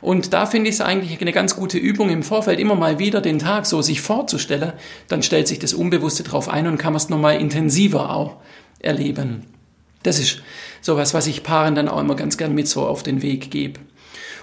Und 0.00 0.32
da 0.32 0.46
finde 0.46 0.68
ich 0.68 0.76
es 0.76 0.80
eigentlich 0.80 1.20
eine 1.20 1.32
ganz 1.32 1.56
gute 1.56 1.78
Übung 1.78 2.10
im 2.10 2.22
Vorfeld, 2.22 2.60
immer 2.60 2.74
mal 2.74 2.98
wieder 2.98 3.20
den 3.20 3.38
Tag 3.38 3.66
so 3.66 3.82
sich 3.82 4.00
vorzustellen. 4.00 4.74
Dann 5.08 5.22
stellt 5.22 5.48
sich 5.48 5.58
das 5.58 5.74
Unbewusste 5.74 6.22
drauf 6.22 6.48
ein 6.48 6.66
und 6.66 6.78
kann 6.78 6.92
man 6.92 6.98
es 6.98 7.08
nochmal 7.08 7.40
intensiver 7.40 8.14
auch 8.14 8.36
erleben. 8.78 9.46
Das 10.02 10.18
ist 10.18 10.42
sowas, 10.80 11.14
was 11.14 11.26
ich 11.26 11.42
Paaren 11.42 11.74
dann 11.74 11.88
auch 11.88 12.00
immer 12.00 12.14
ganz 12.14 12.36
gern 12.36 12.54
mit 12.54 12.68
so 12.68 12.86
auf 12.86 13.02
den 13.02 13.22
Weg 13.22 13.50
gebe. 13.50 13.80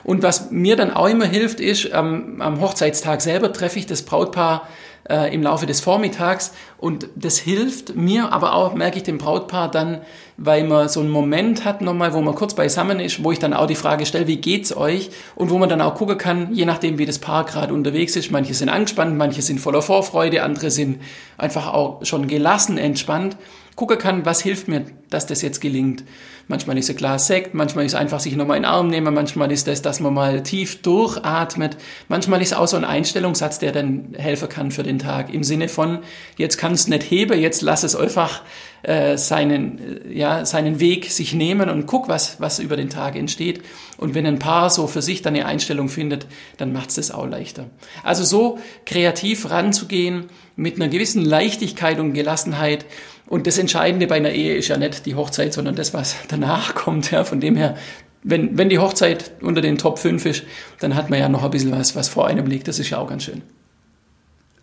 Und 0.04 0.22
was 0.22 0.52
mir 0.52 0.76
dann 0.76 0.92
auch 0.92 1.08
immer 1.08 1.26
hilft, 1.26 1.62
ist, 1.62 1.94
am, 1.94 2.42
am 2.42 2.60
Hochzeitstag 2.60 3.22
selber 3.22 3.54
treffe 3.54 3.80
ich 3.80 3.86
das 3.86 4.02
Brautpaar 4.02 4.68
äh, 5.10 5.34
im 5.34 5.44
Laufe 5.44 5.66
des 5.66 5.80
Vormittags. 5.80 6.52
Und 6.84 7.08
das 7.16 7.38
hilft 7.38 7.96
mir, 7.96 8.34
aber 8.34 8.56
auch 8.56 8.74
merke 8.74 8.98
ich 8.98 9.04
dem 9.04 9.18
Brautpaar 9.18 9.72
dann, 9.72 10.02
weil 10.36 10.66
man 10.66 10.90
so 10.90 11.00
einen 11.00 11.12
Moment 11.12 11.64
hat 11.64 11.80
nochmal, 11.80 12.14
wo 12.14 12.20
man 12.20 12.36
kurz 12.36 12.56
beisammen 12.56 13.00
ist, 13.00 13.24
wo 13.24 13.32
ich 13.32 13.40
dann 13.40 13.54
auch 13.54 13.68
die 13.68 13.76
Frage 13.76 14.06
stelle, 14.06 14.28
wie 14.28 14.36
geht's 14.36 14.76
euch? 14.76 15.10
Und 15.36 15.50
wo 15.50 15.58
man 15.58 15.70
dann 15.70 15.80
auch 15.80 15.96
gucken 15.96 16.18
kann, 16.18 16.54
je 16.54 16.66
nachdem, 16.66 16.98
wie 16.98 17.06
das 17.06 17.20
Paar 17.20 17.46
gerade 17.46 17.74
unterwegs 17.74 18.18
ist. 18.18 18.32
Manche 18.32 18.54
sind 18.54 18.68
angespannt, 18.68 19.18
manche 19.18 19.42
sind 19.42 19.62
voller 19.62 19.82
Vorfreude, 19.82 20.44
andere 20.44 20.72
sind 20.72 21.00
einfach 21.38 21.74
auch 21.74 22.04
schon 22.04 22.28
gelassen, 22.28 22.78
entspannt. 22.78 23.38
Gucken 23.76 23.98
kann, 23.98 24.26
was 24.26 24.42
hilft 24.42 24.68
mir, 24.68 24.86
dass 25.10 25.26
das 25.26 25.42
jetzt 25.42 25.62
gelingt. 25.62 26.04
Manchmal 26.48 26.78
ist 26.78 26.90
ein 26.90 26.98
Glas 26.98 27.28
Sekt, 27.28 27.54
manchmal 27.54 27.86
ist 27.86 27.96
einfach 27.96 28.20
sich 28.20 28.36
nochmal 28.36 28.58
in 28.58 28.64
den 28.64 28.70
Arm 28.70 28.90
nehmen, 28.90 29.14
manchmal 29.14 29.52
ist 29.52 29.66
das, 29.68 29.82
dass 29.82 30.02
man 30.02 30.14
mal 30.14 30.44
tief 30.44 30.82
durchatmet, 30.82 31.78
manchmal 32.10 32.42
ist 32.42 32.54
auch 32.54 32.68
so 32.68 32.76
ein 32.76 32.84
Einstellungssatz, 32.84 33.60
der 33.60 33.72
dann 33.72 34.10
helfen 34.18 34.50
kann 34.50 34.70
für 34.70 34.84
den 34.84 35.00
Tag. 35.00 35.34
Im 35.34 35.44
Sinne 35.44 35.70
von, 35.70 36.00
jetzt 36.38 36.58
kann 36.58 36.73
es 36.74 36.88
nicht 36.88 37.04
heben, 37.04 37.40
jetzt 37.40 37.62
lass 37.62 37.84
es 37.84 37.96
einfach 37.96 38.42
äh, 38.84 39.18
seinen, 39.18 40.10
äh, 40.10 40.14
ja, 40.14 40.46
seinen 40.46 40.80
Weg 40.80 41.12
sich 41.12 41.34
nehmen 41.34 41.70
und 41.70 41.86
guck, 41.86 42.08
was, 42.10 42.40
was 42.40 42.60
über 42.60 42.76
den 42.76 42.90
Tag 42.90 43.16
entsteht. 43.16 43.62
Und 43.98 44.14
wenn 44.14 44.26
ein 44.26 44.40
Paar 44.40 44.70
so 44.70 44.88
für 44.88 45.02
sich 45.02 45.22
dann 45.22 45.36
eine 45.36 45.46
Einstellung 45.46 45.90
findet, 45.90 46.28
dann 46.58 46.74
macht 46.74 46.90
es 46.90 46.96
das 46.96 47.12
auch 47.12 47.26
leichter. 47.26 47.70
Also 48.04 48.24
so 48.24 48.60
kreativ 48.86 49.50
ranzugehen, 49.50 50.26
mit 50.56 50.76
einer 50.76 50.90
gewissen 50.90 51.24
Leichtigkeit 51.24 52.00
und 52.00 52.14
Gelassenheit, 52.14 52.86
und 53.28 53.48
das 53.48 53.58
Entscheidende 53.58 54.08
bei 54.08 54.16
einer 54.16 54.32
Ehe 54.32 54.56
ist 54.56 54.68
ja 54.68 54.78
nicht 54.78 55.06
die 55.06 55.16
Hochzeit, 55.16 55.54
sondern 55.54 55.76
das, 55.76 55.94
was 55.94 56.16
danach 56.28 56.76
kommt. 56.76 57.12
Ja, 57.12 57.24
von 57.24 57.40
dem 57.40 57.56
her, 57.56 57.76
wenn, 58.22 58.58
wenn 58.58 58.70
die 58.70 58.80
Hochzeit 58.80 59.32
unter 59.42 59.62
den 59.62 59.78
Top 59.78 60.00
5 60.00 60.26
ist, 60.26 60.44
dann 60.80 60.96
hat 60.96 61.10
man 61.10 61.20
ja 61.20 61.30
noch 61.30 61.44
ein 61.44 61.52
bisschen 61.52 61.72
was, 61.72 61.96
was 61.96 62.10
vor 62.10 62.28
einem 62.28 62.46
liegt. 62.48 62.68
Das 62.68 62.80
ist 62.80 62.90
ja 62.90 63.00
auch 63.00 63.08
ganz 63.08 63.24
schön. 63.24 63.42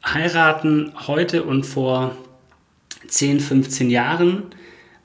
Heiraten 0.05 0.93
heute 1.07 1.45
und 1.45 1.65
vor 1.65 2.17
10, 3.09 3.41
15 3.41 3.91
Jahren, 3.91 4.45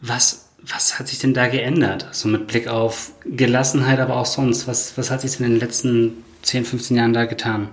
was, 0.01 0.49
was 0.61 0.99
hat 0.99 1.07
sich 1.07 1.19
denn 1.19 1.33
da 1.33 1.47
geändert? 1.47 2.05
Also 2.07 2.27
mit 2.27 2.47
Blick 2.47 2.67
auf 2.67 3.11
Gelassenheit, 3.25 3.99
aber 3.99 4.17
auch 4.17 4.25
sonst. 4.25 4.67
Was, 4.67 4.97
was 4.97 5.11
hat 5.11 5.21
sich 5.21 5.37
denn 5.37 5.47
in 5.47 5.53
den 5.53 5.59
letzten 5.59 6.23
10, 6.43 6.65
15 6.65 6.97
Jahren 6.97 7.13
da 7.13 7.25
getan? 7.25 7.69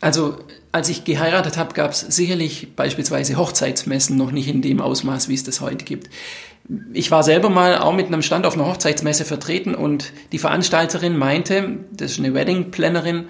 Also 0.00 0.38
als 0.72 0.88
ich 0.88 1.04
geheiratet 1.04 1.56
habe, 1.56 1.74
gab 1.74 1.92
es 1.92 2.00
sicherlich 2.00 2.74
beispielsweise 2.76 3.36
Hochzeitsmessen 3.36 4.16
noch 4.16 4.30
nicht 4.30 4.48
in 4.48 4.62
dem 4.62 4.80
Ausmaß, 4.80 5.28
wie 5.28 5.34
es 5.34 5.44
das 5.44 5.60
heute 5.60 5.84
gibt. 5.84 6.08
Ich 6.92 7.10
war 7.10 7.24
selber 7.24 7.50
mal 7.50 7.78
auch 7.78 7.92
mit 7.92 8.06
einem 8.06 8.22
Stand 8.22 8.46
auf 8.46 8.54
einer 8.54 8.66
Hochzeitsmesse 8.66 9.24
vertreten 9.24 9.74
und 9.74 10.12
die 10.30 10.38
Veranstalterin 10.38 11.16
meinte, 11.16 11.78
das 11.92 12.12
ist 12.12 12.18
eine 12.20 12.32
Wedding 12.32 12.70
Plannerin, 12.70 13.26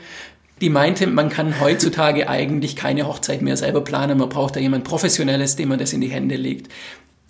die 0.60 0.70
meinte, 0.70 1.06
man 1.06 1.28
kann 1.28 1.60
heutzutage 1.60 2.28
eigentlich 2.28 2.76
keine 2.76 3.06
Hochzeit 3.06 3.42
mehr 3.42 3.56
selber 3.56 3.82
planen, 3.82 4.18
man 4.18 4.28
braucht 4.28 4.56
da 4.56 4.60
jemand 4.60 4.84
Professionelles, 4.84 5.56
dem 5.56 5.70
man 5.70 5.78
das 5.78 5.92
in 5.92 6.00
die 6.00 6.10
Hände 6.10 6.36
legt 6.36 6.68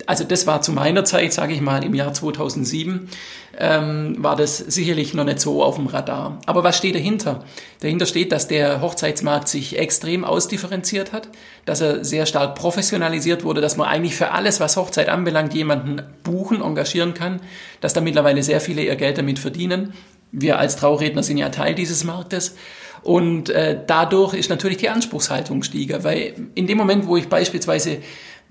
also 0.07 0.23
das 0.23 0.47
war 0.47 0.61
zu 0.61 0.71
meiner 0.71 1.05
Zeit, 1.05 1.33
sage 1.33 1.53
ich 1.53 1.61
mal, 1.61 1.83
im 1.83 1.93
Jahr 1.93 2.13
2007, 2.13 3.09
ähm, 3.57 4.15
war 4.19 4.35
das 4.35 4.57
sicherlich 4.57 5.13
noch 5.13 5.23
nicht 5.23 5.39
so 5.39 5.63
auf 5.63 5.75
dem 5.75 5.87
Radar. 5.87 6.39
Aber 6.45 6.63
was 6.63 6.77
steht 6.77 6.95
dahinter? 6.95 7.43
Dahinter 7.81 8.05
steht, 8.05 8.31
dass 8.31 8.47
der 8.47 8.81
Hochzeitsmarkt 8.81 9.47
sich 9.47 9.77
extrem 9.77 10.23
ausdifferenziert 10.23 11.11
hat, 11.13 11.29
dass 11.65 11.81
er 11.81 12.03
sehr 12.03 12.25
stark 12.25 12.55
professionalisiert 12.55 13.43
wurde, 13.43 13.61
dass 13.61 13.77
man 13.77 13.87
eigentlich 13.87 14.15
für 14.15 14.31
alles, 14.31 14.59
was 14.59 14.77
Hochzeit 14.77 15.09
anbelangt, 15.09 15.53
jemanden 15.53 16.01
buchen, 16.23 16.61
engagieren 16.61 17.13
kann, 17.13 17.41
dass 17.81 17.93
da 17.93 18.01
mittlerweile 18.01 18.43
sehr 18.43 18.61
viele 18.61 18.83
ihr 18.83 18.95
Geld 18.95 19.17
damit 19.17 19.39
verdienen. 19.39 19.93
Wir 20.31 20.59
als 20.59 20.75
Trauredner 20.75 21.23
sind 21.23 21.37
ja 21.37 21.49
Teil 21.49 21.75
dieses 21.75 22.03
Marktes. 22.03 22.55
Und 23.03 23.49
äh, 23.49 23.79
dadurch 23.85 24.33
ist 24.33 24.49
natürlich 24.49 24.77
die 24.77 24.89
Anspruchshaltung 24.89 25.63
steiger, 25.63 26.03
weil 26.03 26.35
in 26.53 26.67
dem 26.67 26.77
Moment, 26.77 27.07
wo 27.07 27.17
ich 27.17 27.27
beispielsweise 27.27 27.97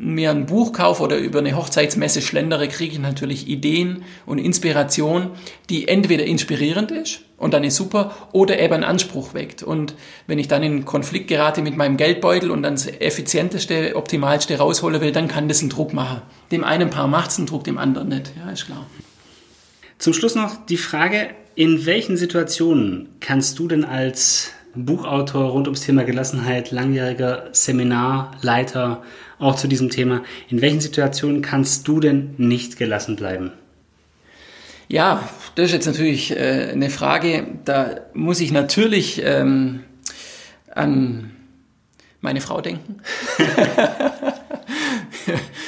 mir 0.01 0.31
ein 0.31 0.47
Buch 0.47 0.73
kaufe 0.73 1.03
oder 1.03 1.19
über 1.19 1.41
eine 1.41 1.55
Hochzeitsmesse 1.55 2.23
schlendere, 2.23 2.69
kriege 2.69 2.95
ich 2.95 2.99
natürlich 2.99 3.47
Ideen 3.47 4.03
und 4.25 4.39
Inspiration, 4.39 5.31
die 5.69 5.89
entweder 5.89 6.25
inspirierend 6.25 6.91
ist 6.91 7.21
und 7.37 7.53
dann 7.53 7.65
ist 7.65 7.77
super 7.77 8.15
oder 8.33 8.59
eben 8.59 8.75
einen 8.75 8.85
Anspruch 8.85 9.35
weckt. 9.35 9.63
Und 9.63 9.95
wenn 10.27 10.39
ich 10.39 10.49
dann 10.49 10.63
in 10.63 10.87
Konflikt 10.87 11.29
gerate 11.29 11.61
mit 11.61 11.77
meinem 11.77 11.99
Geldbeutel 11.99 12.51
und 12.51 12.63
dann 12.63 12.75
das 12.75 12.87
effizienteste, 12.87 13.95
optimalste 13.95 14.57
rausholen 14.57 15.03
will, 15.03 15.13
dann 15.13 15.29
kann 15.29 15.49
das 15.49 15.61
einen 15.61 15.71
Druck 15.71 15.93
machen. 15.93 16.23
Dem 16.51 16.65
einen 16.65 16.89
Paar 16.89 17.07
macht 17.07 17.31
es 17.31 17.39
einen 17.39 17.47
Druck, 17.47 17.65
dem 17.65 17.77
anderen 17.77 18.09
nicht. 18.09 18.33
Ja, 18.39 18.51
ist 18.51 18.67
klar. 18.67 18.87
Zum 19.99 20.15
Schluss 20.15 20.35
noch 20.35 20.65
die 20.65 20.79
Frage, 20.79 21.29
in 21.55 21.87
welchen 21.87 22.17
Situationen 22.17 23.09
kannst 23.21 23.59
du 23.59 23.69
denn 23.69 23.85
als 23.85 24.53
Buchautor 24.75 25.51
rund 25.51 25.67
ums 25.67 25.81
Thema 25.81 26.05
Gelassenheit, 26.05 26.71
langjähriger 26.71 27.49
Seminarleiter 27.53 29.03
auch 29.39 29.57
zu 29.57 29.67
diesem 29.67 29.91
Thema. 29.91 30.23
In 30.49 30.61
welchen 30.61 30.81
Situationen 30.81 31.43
kannst 31.43 31.89
du 31.89 31.99
denn 31.99 32.35
nicht 32.37 32.77
gelassen 32.77 33.17
bleiben? 33.17 33.53
Ja, 34.89 35.29
das 35.55 35.67
ist 35.67 35.73
jetzt 35.73 35.87
natürlich 35.87 36.33
äh, 36.33 36.71
eine 36.73 36.91
Frage, 36.91 37.47
da 37.65 38.01
muss 38.13 38.41
ich 38.41 38.53
natürlich 38.53 39.23
ähm, 39.25 39.85
an 40.73 41.31
meine 42.21 42.41
Frau 42.41 42.61
denken. 42.61 43.01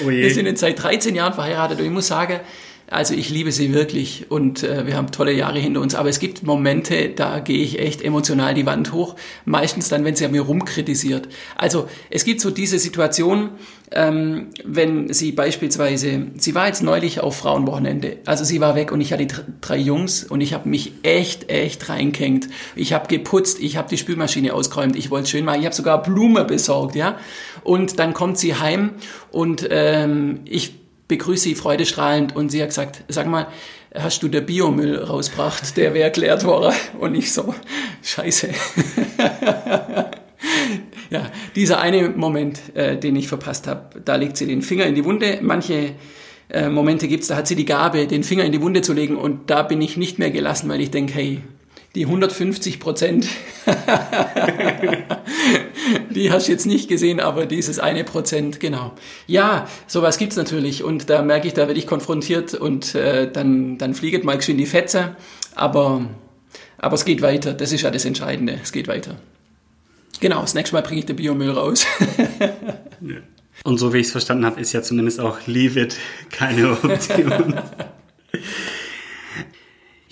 oh 0.04 0.08
Wir 0.08 0.34
sind 0.34 0.46
jetzt 0.46 0.60
seit 0.60 0.82
13 0.82 1.14
Jahren 1.14 1.34
verheiratet 1.34 1.78
und 1.78 1.84
ich 1.84 1.90
muss 1.90 2.08
sagen, 2.08 2.40
Also 2.88 3.14
ich 3.14 3.30
liebe 3.30 3.52
sie 3.52 3.72
wirklich 3.72 4.30
und 4.30 4.62
äh, 4.62 4.86
wir 4.86 4.96
haben 4.96 5.10
tolle 5.10 5.32
Jahre 5.32 5.58
hinter 5.58 5.80
uns. 5.80 5.94
Aber 5.94 6.08
es 6.08 6.20
gibt 6.20 6.42
Momente, 6.42 7.08
da 7.08 7.38
gehe 7.40 7.62
ich 7.62 7.78
echt 7.78 8.02
emotional 8.02 8.54
die 8.54 8.66
Wand 8.66 8.92
hoch. 8.92 9.16
Meistens 9.44 9.88
dann, 9.88 10.04
wenn 10.04 10.14
sie 10.14 10.26
an 10.26 10.32
mir 10.32 10.42
rumkritisiert. 10.42 11.28
Also 11.56 11.88
es 12.10 12.24
gibt 12.24 12.40
so 12.40 12.50
diese 12.50 12.78
Situation, 12.78 13.50
ähm, 13.94 14.48
wenn 14.64 15.12
sie 15.12 15.32
beispielsweise, 15.32 16.26
sie 16.36 16.54
war 16.54 16.66
jetzt 16.66 16.82
neulich 16.82 17.20
auf 17.20 17.36
Frauenwochenende. 17.36 18.18
Also 18.26 18.44
sie 18.44 18.60
war 18.60 18.74
weg 18.74 18.92
und 18.92 19.00
ich 19.00 19.12
hatte 19.12 19.26
drei 19.60 19.78
Jungs 19.78 20.24
und 20.24 20.40
ich 20.40 20.54
habe 20.54 20.68
mich 20.68 20.92
echt, 21.02 21.50
echt 21.50 21.88
reingehängt. 21.88 22.48
Ich 22.76 22.92
habe 22.92 23.08
geputzt, 23.08 23.60
ich 23.60 23.76
habe 23.76 23.88
die 23.88 23.98
Spülmaschine 23.98 24.54
ausgeräumt, 24.54 24.96
ich 24.96 25.10
wollte 25.10 25.28
schön 25.28 25.44
machen, 25.44 25.60
ich 25.60 25.66
habe 25.66 25.74
sogar 25.74 26.02
Blume 26.02 26.44
besorgt, 26.44 26.94
ja. 26.94 27.18
Und 27.64 27.98
dann 27.98 28.12
kommt 28.14 28.38
sie 28.38 28.54
heim 28.54 28.92
und 29.30 29.66
ähm, 29.70 30.40
ich 30.44 30.81
begrüße 31.12 31.42
sie 31.42 31.54
freudestrahlend 31.54 32.34
und 32.34 32.48
sie 32.48 32.62
hat 32.62 32.70
gesagt, 32.70 33.04
sag 33.08 33.26
mal, 33.26 33.46
hast 33.94 34.22
du 34.22 34.28
der 34.28 34.40
Biomüll 34.40 34.96
rausgebracht, 34.96 35.76
der 35.76 35.92
wäre 35.92 36.04
erklärt 36.04 36.44
worden. 36.44 36.72
Und 36.98 37.14
ich 37.14 37.30
so, 37.34 37.54
scheiße. 38.02 38.48
ja, 41.10 41.30
dieser 41.54 41.82
eine 41.82 42.08
Moment, 42.08 42.74
äh, 42.74 42.96
den 42.96 43.14
ich 43.16 43.28
verpasst 43.28 43.66
habe, 43.66 44.00
da 44.02 44.16
legt 44.16 44.38
sie 44.38 44.46
den 44.46 44.62
Finger 44.62 44.86
in 44.86 44.94
die 44.94 45.04
Wunde. 45.04 45.40
Manche 45.42 45.96
äh, 46.48 46.70
Momente 46.70 47.08
gibt's, 47.08 47.28
da 47.28 47.36
hat 47.36 47.46
sie 47.46 47.56
die 47.56 47.66
Gabe, 47.66 48.06
den 48.06 48.24
Finger 48.24 48.44
in 48.44 48.52
die 48.52 48.62
Wunde 48.62 48.80
zu 48.80 48.94
legen 48.94 49.16
und 49.16 49.50
da 49.50 49.62
bin 49.62 49.82
ich 49.82 49.98
nicht 49.98 50.18
mehr 50.18 50.30
gelassen, 50.30 50.70
weil 50.70 50.80
ich 50.80 50.90
denke, 50.90 51.12
hey, 51.12 51.42
die 51.94 52.06
150 52.06 52.80
Prozent, 52.80 53.26
die 56.10 56.30
hast 56.30 56.48
du 56.48 56.52
jetzt 56.52 56.64
nicht 56.64 56.88
gesehen, 56.88 57.20
aber 57.20 57.44
dieses 57.44 57.78
eine 57.78 58.02
Prozent, 58.04 58.60
genau. 58.60 58.92
Ja, 59.26 59.68
sowas 59.86 60.16
gibt's 60.16 60.36
natürlich 60.36 60.82
und 60.82 61.10
da 61.10 61.22
merke 61.22 61.48
ich, 61.48 61.54
da 61.54 61.66
werde 61.66 61.78
ich 61.78 61.86
konfrontiert 61.86 62.54
und 62.54 62.94
äh, 62.94 63.30
dann, 63.30 63.76
dann 63.76 63.94
fliegt 63.94 64.24
mal 64.24 64.36
geschwind 64.36 64.58
die 64.60 64.66
Fetze, 64.66 65.16
aber, 65.54 66.06
aber 66.78 66.94
es 66.94 67.04
geht 67.04 67.20
weiter, 67.20 67.52
das 67.52 67.72
ist 67.72 67.82
ja 67.82 67.90
das 67.90 68.06
Entscheidende, 68.06 68.58
es 68.62 68.72
geht 68.72 68.88
weiter. 68.88 69.16
Genau, 70.20 70.40
das 70.40 70.54
nächste 70.54 70.76
Mal 70.76 70.82
bringe 70.82 71.00
ich 71.00 71.06
den 71.06 71.16
Biomüll 71.16 71.50
raus. 71.50 71.84
Und 73.64 73.78
so 73.78 73.92
wie 73.92 73.98
ich 73.98 74.06
es 74.06 74.12
verstanden 74.12 74.46
habe, 74.46 74.60
ist 74.60 74.72
ja 74.72 74.82
zumindest 74.82 75.20
auch 75.20 75.46
Leave 75.46 75.80
It 75.80 75.96
keine 76.30 76.72
Option. 76.82 77.60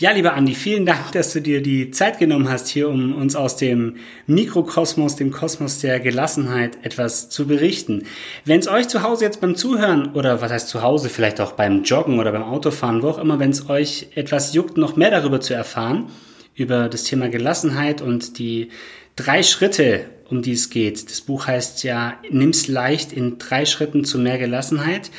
Ja, 0.00 0.12
lieber 0.12 0.32
Andi, 0.32 0.54
vielen 0.54 0.86
Dank, 0.86 1.12
dass 1.12 1.34
du 1.34 1.42
dir 1.42 1.62
die 1.62 1.90
Zeit 1.90 2.18
genommen 2.18 2.48
hast, 2.48 2.68
hier 2.68 2.88
um 2.88 3.14
uns 3.14 3.36
aus 3.36 3.56
dem 3.56 3.96
Mikrokosmos, 4.26 5.16
dem 5.16 5.30
Kosmos 5.30 5.80
der 5.80 6.00
Gelassenheit 6.00 6.78
etwas 6.82 7.28
zu 7.28 7.46
berichten. 7.46 8.04
Wenn 8.46 8.60
es 8.60 8.66
euch 8.66 8.88
zu 8.88 9.02
Hause 9.02 9.26
jetzt 9.26 9.42
beim 9.42 9.56
Zuhören 9.56 10.14
oder 10.14 10.40
was 10.40 10.50
heißt 10.50 10.68
zu 10.70 10.80
Hause, 10.80 11.10
vielleicht 11.10 11.38
auch 11.38 11.52
beim 11.52 11.82
Joggen 11.82 12.18
oder 12.18 12.32
beim 12.32 12.44
Autofahren, 12.44 13.02
wo 13.02 13.10
auch 13.10 13.18
immer, 13.18 13.38
wenn 13.40 13.50
es 13.50 13.68
euch 13.68 14.06
etwas 14.14 14.54
juckt, 14.54 14.78
noch 14.78 14.96
mehr 14.96 15.10
darüber 15.10 15.42
zu 15.42 15.52
erfahren, 15.52 16.06
über 16.54 16.88
das 16.88 17.04
Thema 17.04 17.28
Gelassenheit 17.28 18.00
und 18.00 18.38
die 18.38 18.70
drei 19.16 19.42
Schritte, 19.42 20.06
um 20.30 20.40
die 20.40 20.52
es 20.52 20.70
geht. 20.70 21.10
Das 21.10 21.20
Buch 21.20 21.46
heißt 21.46 21.84
ja, 21.84 22.14
nimm's 22.30 22.68
leicht 22.68 23.12
in 23.12 23.36
drei 23.36 23.66
Schritten 23.66 24.06
zu 24.06 24.18
mehr 24.18 24.38
Gelassenheit. 24.38 25.10